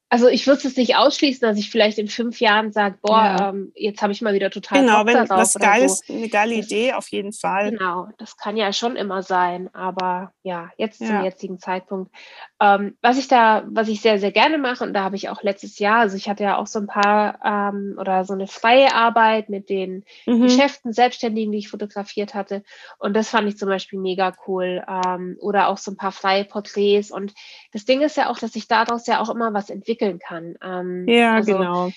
[0.10, 3.50] also ich würde es nicht ausschließen, dass ich vielleicht in fünf Jahren sage, boah, ja.
[3.50, 6.14] ähm, jetzt habe ich mal wieder total Genau, Bock wenn was Geiles, so.
[6.14, 7.72] eine geile Idee auf jeden Fall.
[7.72, 11.08] Genau, das kann ja schon immer sein, aber ja, jetzt ja.
[11.08, 12.16] zum jetzigen Zeitpunkt.
[12.62, 15.44] Ähm, was ich da, was ich sehr, sehr gerne mache, und da habe ich auch
[15.44, 18.96] letztes Jahr, also ich hatte ja auch so ein paar ähm, oder so eine freie
[18.96, 20.44] Arbeit mit den mhm.
[20.44, 22.64] Geschäften, Selbstständigen, die ich fotografiert hatte.
[22.98, 24.86] Und das fand ich zum Beispiel mega cool.
[24.88, 27.12] Ähm, oder auch so ein paar freie Porträts.
[27.12, 27.34] Und
[27.74, 30.56] das Ding ist ja auch, dass ich daraus ja auch immer was entwickle entwickeln kann.
[30.62, 31.92] Ähm, ja, also, genau.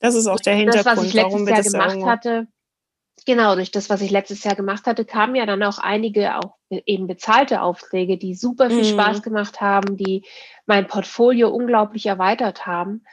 [0.00, 2.10] Das ist auch der Hintergrund, das, was ich letztes Jahr gemacht irgendwo...
[2.10, 2.48] hatte.
[3.24, 6.54] Genau, durch das, was ich letztes Jahr gemacht hatte, kamen ja dann auch einige auch
[6.68, 9.00] eben bezahlte Aufträge, die super viel mhm.
[9.00, 10.24] Spaß gemacht haben, die
[10.66, 13.04] mein Portfolio unglaublich erweitert haben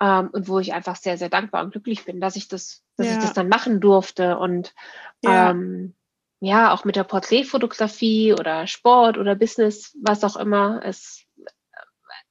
[0.00, 3.08] ähm, und wo ich einfach sehr, sehr dankbar und glücklich bin, dass ich das, dass
[3.08, 3.12] ja.
[3.14, 4.74] ich das dann machen durfte und
[5.22, 5.50] ja.
[5.50, 5.94] Ähm,
[6.40, 10.80] ja, auch mit der Porträtfotografie oder Sport oder Business, was auch immer.
[10.84, 11.26] Es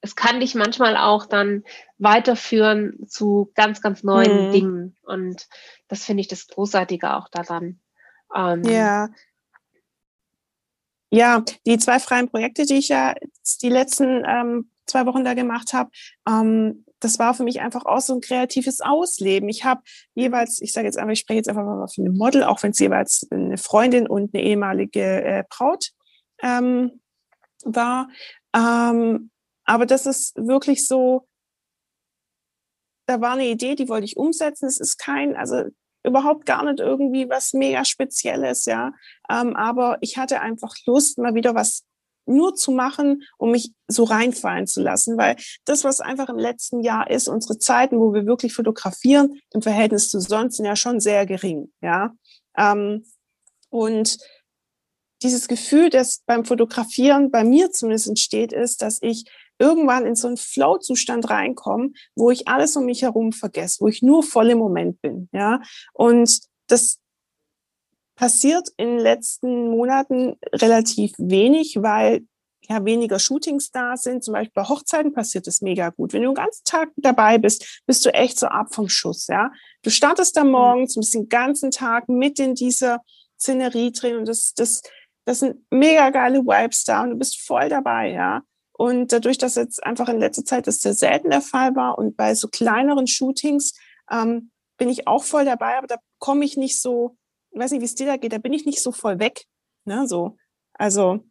[0.00, 1.64] es kann dich manchmal auch dann
[1.98, 4.52] weiterführen zu ganz, ganz neuen hm.
[4.52, 4.96] Dingen.
[5.02, 5.48] Und
[5.88, 7.80] das finde ich das Großartige auch daran.
[8.34, 9.08] Ähm, ja.
[11.10, 13.14] Ja, die zwei freien Projekte, die ich ja
[13.62, 15.90] die letzten ähm, zwei Wochen da gemacht habe,
[16.28, 19.48] ähm, das war für mich einfach auch so ein kreatives Ausleben.
[19.48, 19.82] Ich habe
[20.14, 22.72] jeweils, ich sage jetzt einfach, ich spreche jetzt einfach mal für eine Model, auch wenn
[22.72, 25.92] es jeweils eine Freundin und eine ehemalige äh, Braut
[26.42, 27.00] ähm,
[27.64, 28.08] war,
[28.54, 29.30] ähm,
[29.68, 31.28] aber das ist wirklich so,
[33.06, 34.66] da war eine Idee, die wollte ich umsetzen.
[34.66, 35.64] Es ist kein, also
[36.02, 38.92] überhaupt gar nicht irgendwie was mega Spezielles, ja.
[39.30, 41.84] Ähm, aber ich hatte einfach Lust, mal wieder was
[42.24, 46.82] nur zu machen, um mich so reinfallen zu lassen, weil das, was einfach im letzten
[46.82, 51.00] Jahr ist, unsere Zeiten, wo wir wirklich fotografieren, im Verhältnis zu sonst sind ja schon
[51.00, 52.14] sehr gering, ja.
[52.56, 53.04] Ähm,
[53.68, 54.18] und
[55.22, 59.24] dieses Gefühl, das beim Fotografieren bei mir zumindest entsteht, ist, dass ich
[59.58, 64.02] irgendwann in so einen Flow-Zustand reinkommen, wo ich alles um mich herum vergesse, wo ich
[64.02, 65.60] nur voll im Moment bin, ja.
[65.92, 66.98] Und das
[68.16, 72.22] passiert in den letzten Monaten relativ wenig, weil
[72.68, 74.22] ja weniger Shootings da sind.
[74.22, 76.12] Zum Beispiel bei Hochzeiten passiert das mega gut.
[76.12, 79.50] Wenn du den ganzen Tag dabei bist, bist du echt so ab vom Schuss, ja.
[79.82, 80.50] Du startest da mhm.
[80.50, 83.00] morgens, du bist den ganzen Tag mit in dieser
[83.38, 84.82] Szenerie drin und das, das,
[85.24, 88.42] das sind mega geile Vibes da und du bist voll dabei, ja.
[88.78, 92.16] Und dadurch, dass jetzt einfach in letzter Zeit das sehr selten der Fall war und
[92.16, 93.74] bei so kleineren Shootings
[94.08, 97.16] ähm, bin ich auch voll dabei, aber da komme ich nicht so,
[97.50, 99.46] ich weiß nicht, wie es dir da geht, da bin ich nicht so voll weg.
[99.84, 100.36] Ne, so.
[100.74, 101.24] Also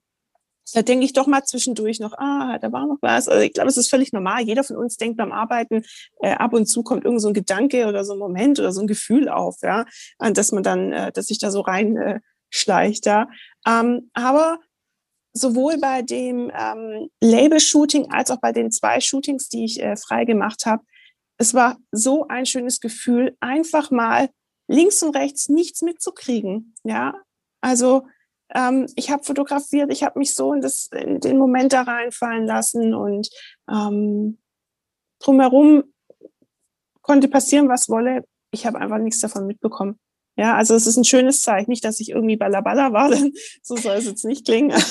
[0.73, 3.29] da denke ich doch mal zwischendurch noch, ah, da war noch was.
[3.29, 4.41] Also ich glaube, es ist völlig normal.
[4.41, 5.83] Jeder von uns denkt beim Arbeiten,
[6.19, 8.81] äh, ab und zu kommt irgend so ein Gedanke oder so ein Moment oder so
[8.81, 9.86] ein Gefühl auf, ja,
[10.17, 13.29] an das man dann, äh, dass sich da so rein äh, schleicht, ja.
[13.65, 14.60] Ähm, aber
[15.38, 20.26] sowohl bei dem ähm, Label-Shooting als auch bei den zwei Shootings, die ich äh, frei
[20.26, 20.84] gemacht habe,
[21.38, 24.30] es war so ein schönes Gefühl, einfach mal
[24.67, 26.73] links und rechts nichts mitzukriegen.
[26.84, 27.13] Ja,
[27.62, 28.08] also
[28.54, 32.45] ähm, ich habe fotografiert, ich habe mich so in, das, in den Moment da reinfallen
[32.45, 33.30] lassen und
[33.69, 34.39] ähm,
[35.19, 35.84] drumherum
[37.02, 38.26] konnte passieren, was wolle.
[38.52, 40.00] Ich habe einfach nichts davon mitbekommen.
[40.38, 41.71] Ja, also es ist ein schönes Zeichen.
[41.71, 44.71] Nicht, dass ich irgendwie ballaballa war, denn so soll es jetzt nicht klingen.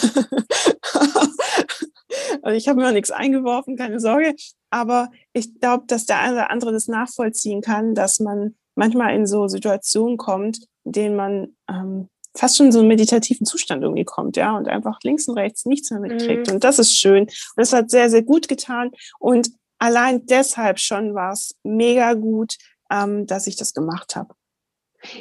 [2.42, 4.34] also ich habe mir auch nichts eingeworfen, keine Sorge.
[4.70, 9.26] Aber ich glaube, dass der eine oder andere das nachvollziehen kann, dass man manchmal in
[9.26, 14.36] so Situationen kommt, in denen man ähm, fast schon so einen meditativen Zustand irgendwie kommt,
[14.36, 16.48] ja, und einfach links und rechts nichts mehr mitkriegt.
[16.48, 16.54] Mhm.
[16.54, 17.22] Und das ist schön.
[17.22, 18.90] Und das hat sehr, sehr gut getan.
[19.18, 22.56] Und allein deshalb schon war es mega gut,
[22.90, 24.34] ähm, dass ich das gemacht habe.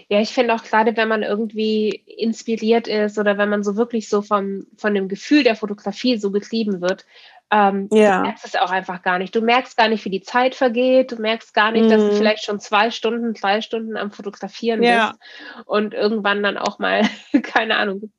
[0.10, 4.10] Ja, ich finde auch gerade, wenn man irgendwie inspiriert ist oder wenn man so wirklich
[4.10, 7.06] so vom, von dem Gefühl der Fotografie so getrieben wird,
[7.52, 8.18] ähm, ja.
[8.18, 9.36] du merkst es auch einfach gar nicht.
[9.36, 11.12] Du merkst gar nicht, wie die Zeit vergeht.
[11.12, 11.90] Du merkst gar nicht, mhm.
[11.90, 12.18] dass du mhm.
[12.18, 15.10] vielleicht schon zwei Stunden, drei Stunden am Fotografieren ja.
[15.10, 15.20] bist
[15.66, 17.04] und irgendwann dann auch mal,
[17.44, 18.12] keine Ahnung,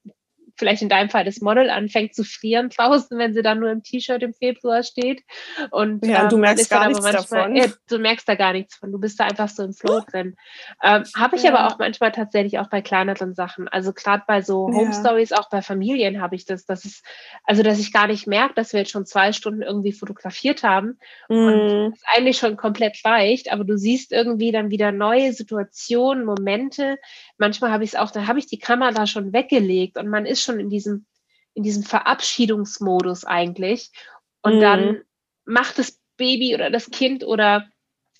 [0.57, 3.83] vielleicht in deinem Fall das Model anfängt zu frieren draußen, wenn sie dann nur im
[3.83, 5.23] T-Shirt im Februar steht.
[5.71, 7.57] Und ja, ähm, du merkst gar nichts manchmal, davon.
[7.57, 8.93] Ja, du merkst da gar nichts von.
[8.93, 10.37] Du bist da einfach so im Flow drin.
[10.83, 11.55] Ähm, habe ich ja.
[11.55, 13.69] aber auch manchmal tatsächlich auch bei kleineren Sachen.
[13.69, 16.65] Also gerade bei so Home Stories, auch bei Familien habe ich das.
[16.65, 17.05] Das ist,
[17.45, 20.99] also dass ich gar nicht merke, dass wir jetzt schon zwei Stunden irgendwie fotografiert haben.
[21.29, 21.37] Mhm.
[21.37, 26.99] Und es eigentlich schon komplett reicht, aber du siehst irgendwie dann wieder neue Situationen, Momente.
[27.39, 30.43] Manchmal habe ich es auch, da habe ich die Kamera schon weggelegt und man ist
[30.47, 31.07] schon in diesem,
[31.55, 33.91] in diesem Verabschiedungsmodus eigentlich.
[34.43, 34.61] Und mhm.
[34.61, 35.03] dann
[35.45, 37.67] macht das Baby oder das Kind oder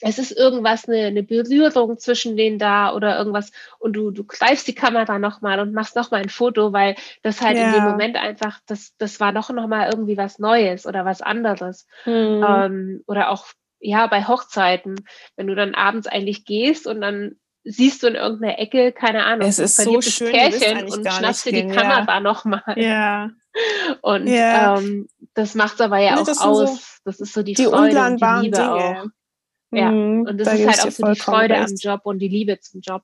[0.01, 4.69] es ist irgendwas, eine, eine Berührung zwischen denen da oder irgendwas und du, du greifst
[4.69, 7.69] die Kamera nochmal und machst nochmal ein Foto, weil das halt ja.
[7.69, 11.87] in dem Moment einfach, das, das war doch nochmal irgendwie was Neues oder was anderes.
[12.05, 12.45] Mhm.
[12.47, 13.47] Ähm, oder auch,
[13.79, 14.97] ja, bei Hochzeiten,
[15.37, 19.49] wenn du dann abends eigentlich gehst und dann siehst du in irgendeiner Ecke, keine Ahnung,
[19.49, 22.21] es ist so schön, Pärchen und schnappst dir die Kamera ja.
[22.21, 22.63] nochmal.
[22.77, 23.31] Ja.
[24.03, 24.79] Und ja.
[24.79, 26.71] Ähm, das macht aber ja, ja auch aus.
[26.71, 29.03] So das ist so die, die Freude und die Liebe Dinge.
[29.03, 29.05] auch.
[29.73, 31.69] Ja, mhm, und das ist halt auch so die Freude recht.
[31.69, 33.03] am Job und die Liebe zum Job.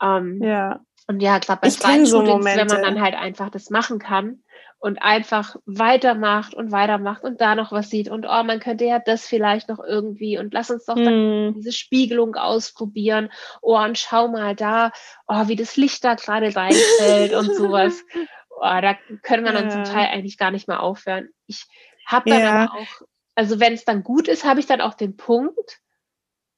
[0.00, 0.80] Ähm, ja.
[1.08, 4.42] Und ja, gerade bei Shootings, so wenn man dann halt einfach das machen kann
[4.78, 8.98] und einfach weitermacht und weitermacht und da noch was sieht und oh, man könnte ja
[8.98, 11.54] das vielleicht noch irgendwie und lass uns doch hm.
[11.56, 13.30] diese Spiegelung ausprobieren.
[13.62, 14.92] Oh, und schau mal da,
[15.26, 18.02] oh, wie das Licht da gerade reinfällt und sowas.
[18.58, 19.70] Oh, da können wir dann ja.
[19.70, 21.28] zum Teil eigentlich gar nicht mehr aufhören.
[21.46, 21.66] Ich
[22.06, 22.52] habe dann ja.
[22.62, 23.02] aber auch,
[23.34, 25.82] also wenn es dann gut ist, habe ich dann auch den Punkt,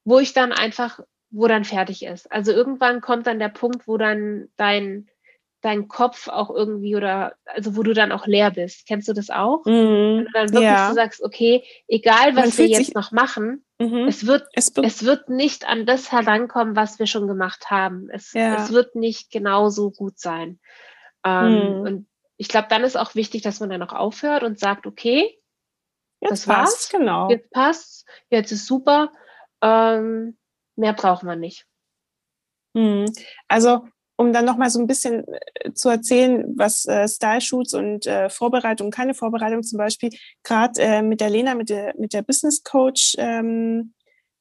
[0.04, 1.00] wo ich dann einfach,
[1.30, 2.30] wo dann fertig ist.
[2.30, 5.08] Also irgendwann kommt dann der Punkt, wo dann dein
[5.60, 8.86] dein Kopf auch irgendwie oder also wo du dann auch leer bist.
[8.86, 9.64] Kennst du das auch?
[9.64, 9.72] Mhm.
[9.72, 10.88] Wenn du dann wirklich ja.
[10.88, 14.06] so sagst, okay, egal was wir jetzt noch machen, mhm.
[14.06, 18.08] es wird es, es, wird nicht an das herankommen, was wir schon gemacht haben.
[18.10, 18.56] Es, ja.
[18.56, 20.60] es wird nicht genauso gut sein.
[21.24, 21.80] Ähm, mhm.
[21.80, 25.40] Und ich glaube, dann ist auch wichtig, dass man dann auch aufhört und sagt, okay,
[26.20, 27.30] jetzt das passt, war's, genau.
[27.30, 29.12] Jetzt passt, jetzt ist super.
[29.60, 30.38] Ähm,
[30.76, 31.66] mehr braucht man nicht.
[32.74, 33.12] Mhm.
[33.48, 38.28] Also um dann nochmal so ein bisschen äh, zu erzählen, was äh, Style-Shoots und äh,
[38.28, 40.10] Vorbereitung, keine Vorbereitung zum Beispiel,
[40.42, 43.94] gerade äh, mit der Lena, mit der, mit der Business Coach, ähm,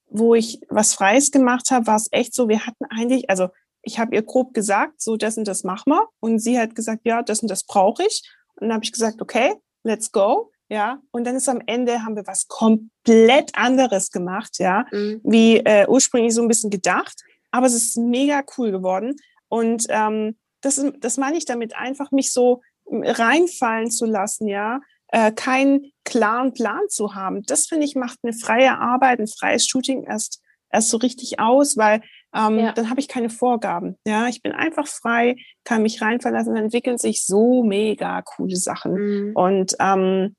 [0.09, 3.49] wo ich was Freies gemacht habe, war es echt so, wir hatten eigentlich, also
[3.83, 6.07] ich habe ihr grob gesagt, so das und das machen wir.
[6.19, 8.23] Und sie hat gesagt, ja, das und das brauche ich.
[8.55, 10.51] Und dann habe ich gesagt, okay, let's go.
[10.69, 15.21] Ja, und dann ist am Ende haben wir was komplett anderes gemacht, ja, mhm.
[15.23, 17.23] wie äh, ursprünglich so ein bisschen gedacht.
[17.51, 19.15] Aber es ist mega cool geworden.
[19.49, 25.31] Und ähm, das, das meine ich damit, einfach mich so reinfallen zu lassen, ja, äh,
[25.31, 27.43] keinen klaren Plan zu haben.
[27.43, 31.77] Das finde ich macht eine freie Arbeit, ein freies Shooting erst erst so richtig aus,
[31.77, 32.01] weil
[32.35, 32.71] ähm, ja.
[32.73, 33.97] dann habe ich keine Vorgaben.
[34.05, 38.93] Ja, ich bin einfach frei, kann mich reinverlassen, dann entwickeln sich so mega coole Sachen.
[38.93, 39.35] Mhm.
[39.35, 40.35] Und ähm,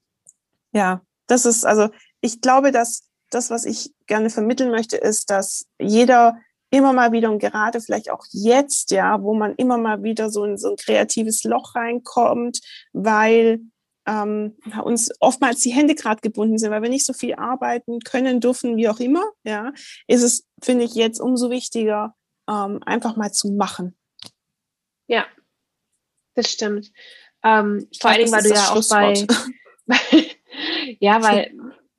[0.73, 1.89] ja, das ist also,
[2.21, 6.39] ich glaube, dass das, was ich gerne vermitteln möchte, ist, dass jeder
[6.71, 10.45] immer mal wieder und gerade vielleicht auch jetzt, ja, wo man immer mal wieder so
[10.45, 12.61] in so ein kreatives Loch reinkommt,
[12.93, 13.61] weil
[14.07, 18.41] ähm, uns oftmals die Hände gerade gebunden sind, weil wir nicht so viel arbeiten können,
[18.41, 19.73] dürfen, wie auch immer, ja,
[20.07, 22.15] ist es, finde ich, jetzt umso wichtiger,
[22.49, 23.97] ähm, einfach mal zu machen.
[25.07, 25.27] Ja,
[26.35, 26.91] das stimmt.
[27.43, 29.27] Ähm, vor allen Dingen, weil du ja auch bei,
[31.01, 31.53] ja, weil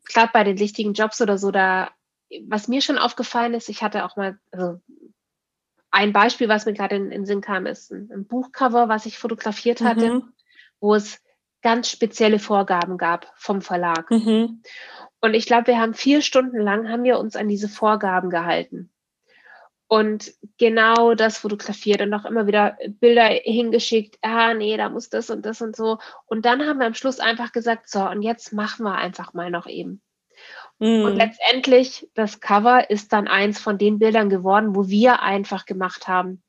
[0.05, 1.91] gerade bei den richtigen Jobs oder so, da
[2.48, 4.80] was mir schon aufgefallen ist, ich hatte auch mal, also
[5.92, 9.18] ein Beispiel, was mir gerade in den Sinn kam, ist ein, ein Buchcover, was ich
[9.18, 10.34] fotografiert hatte, mhm.
[10.80, 11.22] wo es
[11.62, 14.10] ganz spezielle Vorgaben gab vom Verlag.
[14.12, 14.62] Mhm.
[15.20, 18.92] Und ich glaube, wir haben vier Stunden lang haben wir uns an diese Vorgaben gehalten
[19.89, 24.20] und genau das fotografiert und auch immer wieder Bilder hingeschickt.
[24.22, 25.98] Ah, nee, da muss das und das und so.
[26.28, 29.50] Und dann haben wir am Schluss einfach gesagt, so, und jetzt machen wir einfach mal
[29.50, 30.02] noch eben.
[30.80, 31.04] Mhm.
[31.04, 36.08] Und letztendlich, das Cover ist dann eins von den Bildern geworden, wo wir einfach gemacht
[36.08, 36.42] haben.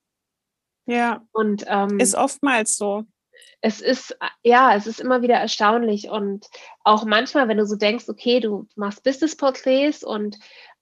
[0.86, 1.22] Ja.
[1.32, 3.04] Und ähm, ist oftmals so.
[3.60, 6.08] Es ist, ja, es ist immer wieder erstaunlich.
[6.08, 6.46] Und
[6.84, 10.38] auch manchmal, wenn du so denkst, okay, du machst Business-Porträts und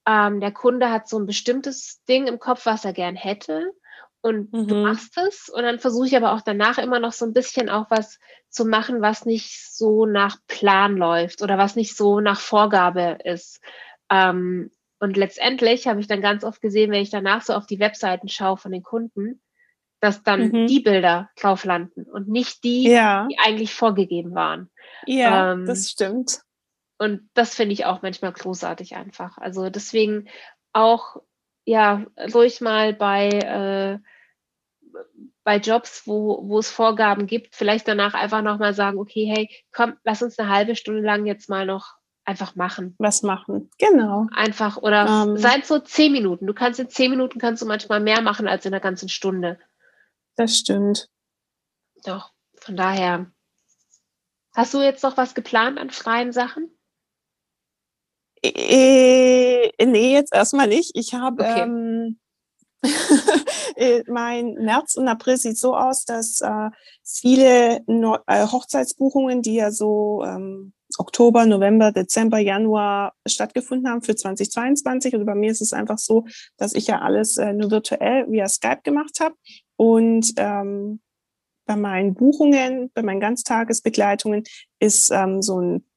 [0.07, 3.73] ähm, der Kunde hat so ein bestimmtes Ding im Kopf, was er gern hätte
[4.21, 4.67] und mhm.
[4.67, 7.69] du machst es und dann versuche ich aber auch danach immer noch so ein bisschen
[7.69, 12.41] auch was zu machen, was nicht so nach Plan läuft oder was nicht so nach
[12.41, 13.61] Vorgabe ist.
[14.11, 17.79] Ähm, und letztendlich habe ich dann ganz oft gesehen, wenn ich danach so auf die
[17.79, 19.41] Webseiten schaue von den Kunden,
[20.01, 20.67] dass dann mhm.
[20.67, 23.27] die Bilder drauf landen und nicht die, ja.
[23.31, 24.71] die eigentlich vorgegeben waren.
[25.07, 26.41] Ja, ähm, das stimmt.
[26.99, 29.39] Und das finde ich auch manchmal großartig einfach.
[29.39, 30.29] Also deswegen
[30.73, 31.23] auch
[31.69, 33.99] ja, ruhig mal bei, äh,
[35.45, 39.99] bei Jobs, wo, wo es Vorgaben gibt, vielleicht danach einfach nochmal sagen, okay, hey, komm,
[40.03, 42.95] lass uns eine halbe Stunde lang jetzt mal noch einfach machen.
[42.99, 44.29] Was machen, genau.
[44.35, 46.47] Einfach, oder ähm, seien so zehn Minuten.
[46.47, 49.59] Du kannst in zehn Minuten kannst du manchmal mehr machen als in einer ganzen Stunde.
[50.37, 51.11] Das stimmt.
[52.05, 53.31] Doch, von daher.
[54.55, 56.71] Hast du jetzt noch was geplant an freien Sachen?
[58.43, 60.93] Äh, nee, jetzt erstmal nicht.
[60.95, 61.63] Ich habe okay.
[61.63, 62.19] ähm,
[63.77, 66.71] äh, mein März und April sieht so aus, dass äh,
[67.05, 74.15] viele no äh, Hochzeitsbuchungen, die ja so ähm, Oktober, November, Dezember, Januar stattgefunden haben für
[74.15, 75.15] 2022.
[75.15, 76.25] Und bei mir ist es einfach so,
[76.57, 79.35] dass ich ja alles äh, nur virtuell via Skype gemacht habe.
[79.77, 81.01] Und ähm,
[81.67, 84.45] bei meinen Buchungen, bei meinen Ganztagesbegleitungen
[84.81, 85.88] ist ähm, so ein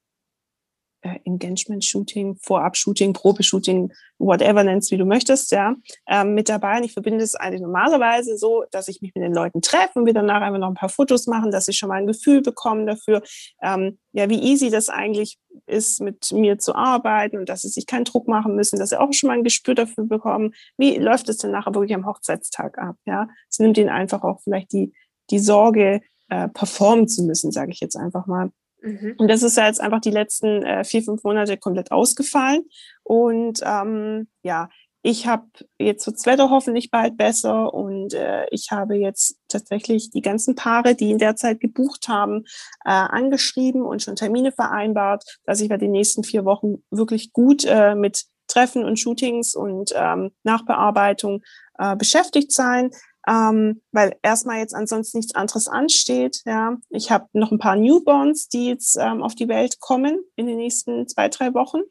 [1.01, 5.75] äh, Engagement-Shooting, Vorab-Shooting, Probe-Shooting, whatever nennst, wie du möchtest, ja,
[6.07, 6.77] ähm, mit dabei.
[6.77, 10.05] Und ich verbinde es eigentlich normalerweise so, dass ich mich mit den Leuten treffe und
[10.05, 12.85] wir danach einfach noch ein paar Fotos machen, dass sie schon mal ein Gefühl bekommen
[12.85, 13.21] dafür,
[13.61, 17.85] ähm, ja, wie easy das eigentlich ist, mit mir zu arbeiten und dass sie sich
[17.87, 21.29] keinen Druck machen müssen, dass sie auch schon mal ein Gespür dafür bekommen, wie läuft
[21.29, 23.27] es denn nachher wirklich am Hochzeitstag ab, ja.
[23.49, 24.93] Es nimmt ihnen einfach auch vielleicht die,
[25.29, 28.51] die Sorge, äh, performen zu müssen, sage ich jetzt einfach mal.
[28.81, 29.15] Mhm.
[29.17, 32.63] Und das ist ja jetzt einfach die letzten äh, vier, fünf Monate komplett ausgefallen.
[33.03, 34.69] Und ähm, ja,
[35.03, 35.47] ich habe
[35.79, 40.93] jetzt wird's Wetter hoffentlich bald besser und äh, ich habe jetzt tatsächlich die ganzen Paare,
[40.93, 42.43] die in der Zeit gebucht haben,
[42.85, 47.65] äh, angeschrieben und schon Termine vereinbart, dass ich bei den nächsten vier Wochen wirklich gut
[47.65, 51.41] äh, mit Treffen und Shootings und ähm, Nachbearbeitung
[51.79, 52.91] äh, beschäftigt sein
[53.27, 56.41] ähm, weil erstmal jetzt ansonsten nichts anderes ansteht.
[56.45, 60.47] Ja, ich habe noch ein paar Newborns, die jetzt ähm, auf die Welt kommen in
[60.47, 61.81] den nächsten zwei drei Wochen.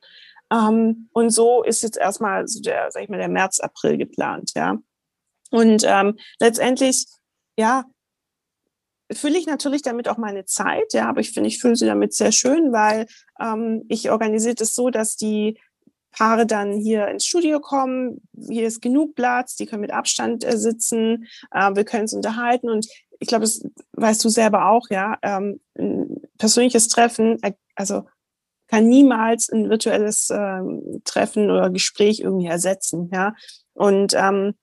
[0.52, 4.52] Ähm, und so ist jetzt erstmal so der, sag ich mal, der März April geplant.
[4.54, 4.78] Ja,
[5.50, 7.06] und ähm, letztendlich
[7.58, 7.84] ja
[9.12, 12.14] fülle ich natürlich damit auch meine Zeit, ja, aber ich finde, ich fühle sie damit
[12.14, 13.06] sehr schön, weil
[13.40, 15.58] ähm, ich organisiere das so, dass die
[16.12, 18.20] Paare dann hier ins Studio kommen.
[18.49, 22.68] Hier ist genug Platz, die können mit Abstand äh, sitzen, äh, wir können uns unterhalten
[22.68, 22.87] und
[23.20, 25.18] ich glaube, das weißt du selber auch, ja.
[25.23, 28.05] Ähm, ein persönliches Treffen, äh, also
[28.66, 33.35] kann niemals ein virtuelles ähm, Treffen oder Gespräch irgendwie ersetzen, ja.
[33.75, 34.55] Und ähm,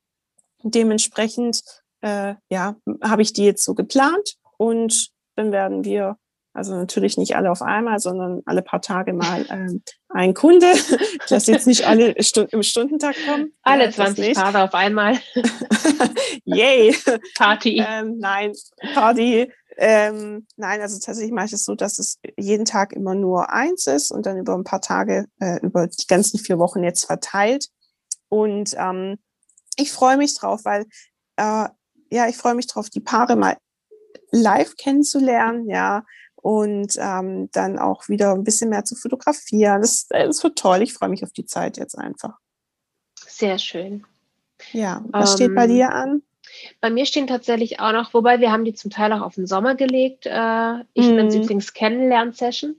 [0.63, 1.61] dementsprechend,
[2.01, 6.17] äh, ja, habe ich die jetzt so geplant und dann werden wir
[6.57, 10.67] also natürlich nicht alle auf einmal, sondern alle paar Tage mal ähm, ein Kunde.
[11.29, 13.53] dass jetzt nicht alle Stu im Stundentag kommen.
[13.61, 15.17] Alle ja, 20 Paare auf einmal.
[16.45, 16.95] Yay!
[17.35, 17.83] Party.
[17.85, 18.53] Ähm, nein,
[18.93, 19.51] Party.
[19.77, 23.85] Ähm, nein, also tatsächlich mache ich es so, dass es jeden Tag immer nur eins
[23.85, 27.67] ist und dann über ein paar Tage, äh, über die ganzen vier Wochen jetzt verteilt.
[28.29, 29.17] Und ähm,
[29.75, 30.85] ich freue mich drauf, weil
[31.35, 31.67] äh,
[32.09, 33.57] ja, ich freue mich drauf, die Paare mal
[34.31, 36.03] live kennenzulernen, ja,
[36.47, 39.81] und ähm, dann auch wieder ein bisschen mehr zu fotografieren.
[39.81, 40.81] Das, das wird toll.
[40.81, 42.37] Ich freue mich auf die Zeit jetzt einfach.
[43.19, 44.05] Sehr schön.
[44.71, 46.21] Ja, was ähm, steht bei ähm, dir an?
[46.79, 49.45] Bei mir stehen tatsächlich auch noch, wobei wir haben die zum Teil auch auf den
[49.45, 50.25] Sommer gelegt.
[50.25, 51.15] Äh, ich mm.
[51.15, 52.77] nenne sie übrigens Kennenlern-Session.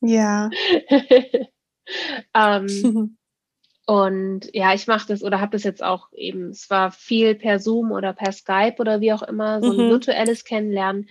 [0.00, 0.50] Ja.
[2.34, 3.16] ähm,
[3.86, 7.60] und ja, ich mache das oder habe das jetzt auch eben, es war viel per
[7.60, 9.90] Zoom oder per Skype oder wie auch immer, so ein mhm.
[9.90, 11.08] virtuelles Kennenlernen.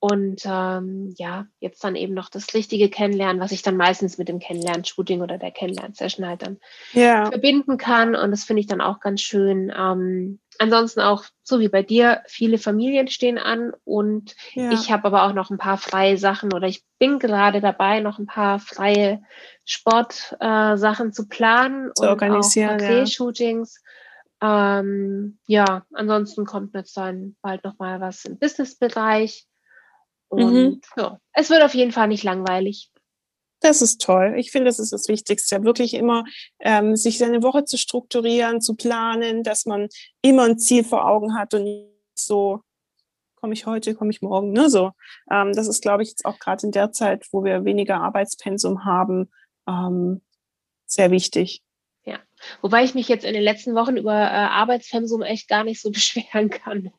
[0.00, 4.28] Und ähm, ja, jetzt dann eben noch das richtige Kennenlernen, was ich dann meistens mit
[4.28, 6.58] dem Kennenlern-Shooting oder der Kennenlern-Session halt dann
[6.92, 7.26] ja.
[7.26, 8.14] verbinden kann.
[8.14, 9.72] Und das finde ich dann auch ganz schön.
[9.76, 14.70] Ähm, ansonsten auch, so wie bei dir, viele Familien stehen an und ja.
[14.70, 18.18] ich habe aber auch noch ein paar freie Sachen oder ich bin gerade dabei, noch
[18.18, 19.22] ein paar freie
[19.64, 23.82] Sportsachen äh, zu planen zu und organisieren, auch Porträt-Shootings.
[24.40, 24.78] Ja.
[24.80, 29.47] Ähm, ja, ansonsten kommt jetzt dann bald noch mal was im Business-Bereich.
[30.28, 30.80] Und mhm.
[30.96, 32.90] ja, es wird auf jeden Fall nicht langweilig.
[33.60, 34.34] Das ist toll.
[34.36, 36.24] Ich finde, das ist das Wichtigste, wirklich immer
[36.60, 39.88] ähm, sich seine Woche zu strukturieren, zu planen, dass man
[40.22, 42.60] immer ein Ziel vor Augen hat und nicht so,
[43.34, 44.70] komme ich heute, komme ich morgen, ne?
[44.70, 44.92] So.
[45.30, 48.84] Ähm, das ist, glaube ich, jetzt auch gerade in der Zeit, wo wir weniger Arbeitspensum
[48.84, 49.30] haben,
[49.66, 50.22] ähm,
[50.86, 51.62] sehr wichtig.
[52.04, 52.20] Ja,
[52.62, 55.90] wobei ich mich jetzt in den letzten Wochen über äh, Arbeitspensum echt gar nicht so
[55.92, 56.92] beschweren kann.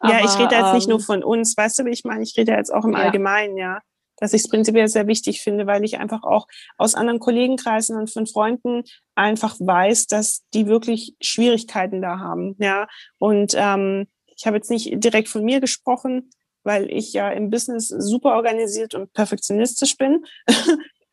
[0.00, 2.22] Aber, ja, ich rede jetzt nicht nur ähm, von uns, weißt du, wie ich meine?
[2.22, 2.98] Ich rede jetzt auch im ja.
[2.98, 3.80] Allgemeinen, ja.
[4.20, 8.10] Dass ich es prinzipiell sehr wichtig finde, weil ich einfach auch aus anderen Kollegenkreisen und
[8.10, 8.82] von Freunden
[9.14, 12.88] einfach weiß, dass die wirklich Schwierigkeiten da haben, ja.
[13.18, 16.30] Und ähm, ich habe jetzt nicht direkt von mir gesprochen,
[16.62, 20.24] weil ich ja im Business super organisiert und perfektionistisch bin.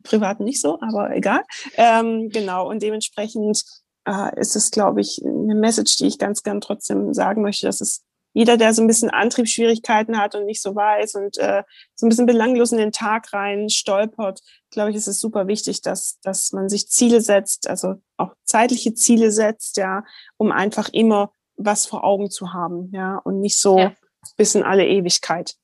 [0.02, 1.42] Privat nicht so, aber egal.
[1.74, 2.68] Ähm, genau.
[2.68, 3.64] Und dementsprechend
[4.06, 7.80] äh, ist es, glaube ich, eine Message, die ich ganz gern trotzdem sagen möchte, dass
[7.80, 8.04] es
[8.36, 11.62] jeder, der so ein bisschen Antriebsschwierigkeiten hat und nicht so weiß und äh,
[11.94, 15.80] so ein bisschen belanglos in den Tag rein stolpert, glaube ich, ist es super wichtig,
[15.80, 20.04] dass, dass man sich Ziele setzt, also auch zeitliche Ziele setzt, ja,
[20.36, 23.94] um einfach immer was vor Augen zu haben, ja, und nicht so ja.
[24.36, 25.54] bis in alle Ewigkeit.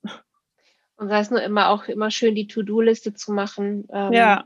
[0.97, 3.87] Und sei es nur immer auch immer schön, die To-Do-Liste zu machen.
[3.93, 4.45] Ähm, ja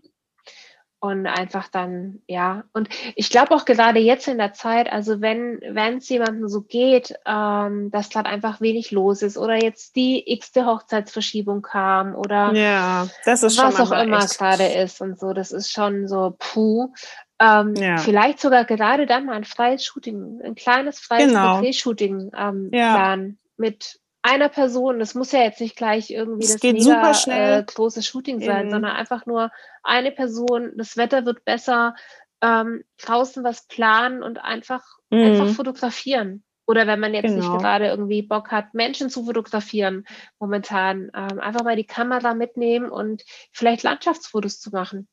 [0.99, 2.65] und einfach dann, ja.
[2.73, 6.63] Und ich glaube auch gerade jetzt in der Zeit, also wenn wenn es jemandem so
[6.63, 12.53] geht, ähm, dass gerade einfach wenig los ist oder jetzt die x-te Hochzeitsverschiebung kam oder
[12.55, 16.93] ja, das ist was auch immer gerade ist und so, das ist schon so puh.
[17.39, 17.99] Ähm, ja.
[17.99, 21.63] Vielleicht sogar gerade dann mal ein freies Shooting, ein kleines freies genau.
[21.73, 22.95] shooting ähm, ja.
[22.95, 27.15] planen mit einer Person, das muss ja jetzt nicht gleich irgendwie das, das mega, super
[27.15, 27.61] schnell.
[27.61, 29.51] Äh, große Shooting sein, sondern einfach nur
[29.83, 31.95] eine Person, das Wetter wird besser,
[32.43, 35.25] ähm, draußen was planen und einfach, mhm.
[35.25, 36.43] einfach fotografieren.
[36.67, 37.53] Oder wenn man jetzt genau.
[37.53, 40.05] nicht gerade irgendwie Bock hat, Menschen zu fotografieren
[40.41, 43.23] momentan, ähm, einfach mal die Kamera mitnehmen und
[43.53, 45.07] vielleicht Landschaftsfotos zu machen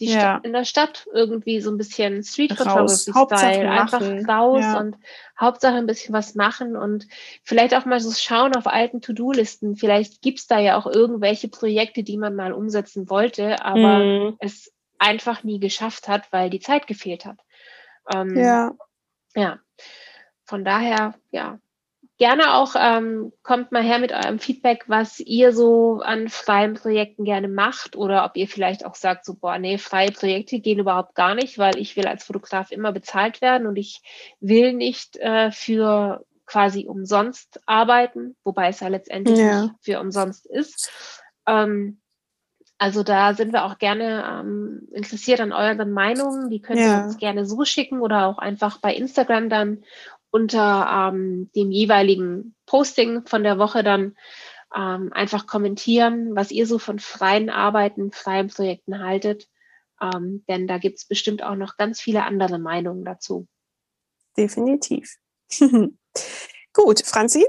[0.00, 0.20] die ja.
[0.20, 3.70] Stadt, in der Stadt irgendwie so ein bisschen Street Photography-Style.
[3.70, 4.78] Einfach raus ja.
[4.80, 4.96] und
[5.38, 7.06] Hauptsache ein bisschen was machen und
[7.42, 9.76] vielleicht auch mal so schauen auf alten To-Do-Listen.
[9.76, 14.36] Vielleicht gibt's da ja auch irgendwelche Projekte, die man mal umsetzen wollte, aber mhm.
[14.40, 17.38] es einfach nie geschafft hat, weil die Zeit gefehlt hat.
[18.12, 18.72] Ähm, ja.
[19.34, 19.58] Ja.
[20.44, 21.58] Von daher, ja,
[22.22, 27.24] gerne auch, ähm, kommt mal her mit eurem Feedback, was ihr so an freien Projekten
[27.24, 31.16] gerne macht oder ob ihr vielleicht auch sagt, so, boah, nee, freie Projekte gehen überhaupt
[31.16, 34.02] gar nicht, weil ich will als Fotograf immer bezahlt werden und ich
[34.38, 39.62] will nicht äh, für quasi umsonst arbeiten, wobei es ja letztendlich ja.
[39.62, 40.92] nicht für umsonst ist.
[41.48, 42.00] Ähm,
[42.78, 46.50] also da sind wir auch gerne ähm, interessiert an euren Meinungen.
[46.50, 47.04] Die könnt ihr ja.
[47.04, 49.82] uns gerne so schicken oder auch einfach bei Instagram dann
[50.32, 54.16] unter ähm, dem jeweiligen Posting von der Woche dann
[54.74, 59.48] ähm, einfach kommentieren, was ihr so von freien Arbeiten, freien Projekten haltet.
[60.00, 63.46] Ähm, denn da gibt es bestimmt auch noch ganz viele andere Meinungen dazu.
[64.36, 65.16] Definitiv.
[66.72, 67.46] Gut, Franzi,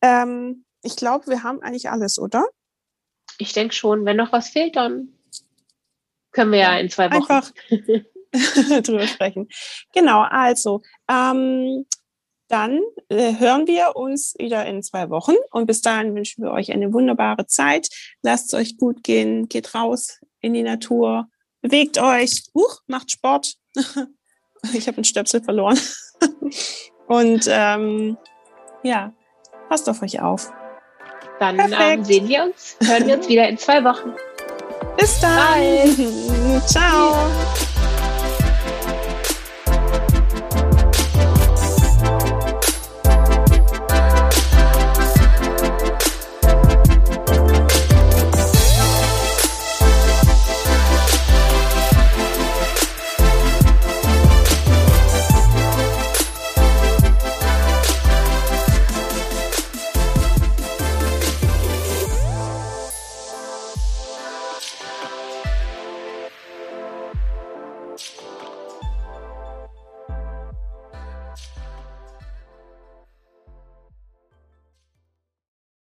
[0.00, 2.46] ähm, ich glaube, wir haben eigentlich alles, oder?
[3.36, 4.06] Ich denke schon.
[4.06, 5.12] Wenn noch was fehlt, dann
[6.32, 7.30] können wir ja in zwei Wochen.
[7.30, 7.52] Einfach
[8.82, 9.48] drüber sprechen.
[9.94, 11.86] Genau, also ähm,
[12.48, 16.72] dann äh, hören wir uns wieder in zwei Wochen und bis dahin wünschen wir euch
[16.72, 17.88] eine wunderbare Zeit.
[18.22, 21.28] Lasst es euch gut gehen, geht raus in die Natur,
[21.60, 23.54] bewegt euch, huch, macht Sport.
[24.72, 25.78] ich habe einen Stöpsel verloren.
[27.06, 28.16] und ähm,
[28.82, 29.12] ja,
[29.68, 30.50] passt auf euch auf.
[31.38, 34.14] Dann ähm, sehen wir uns, hören wir uns wieder in zwei Wochen.
[34.96, 35.36] Bis dann.
[35.36, 36.62] Bye.
[36.66, 37.14] Ciao.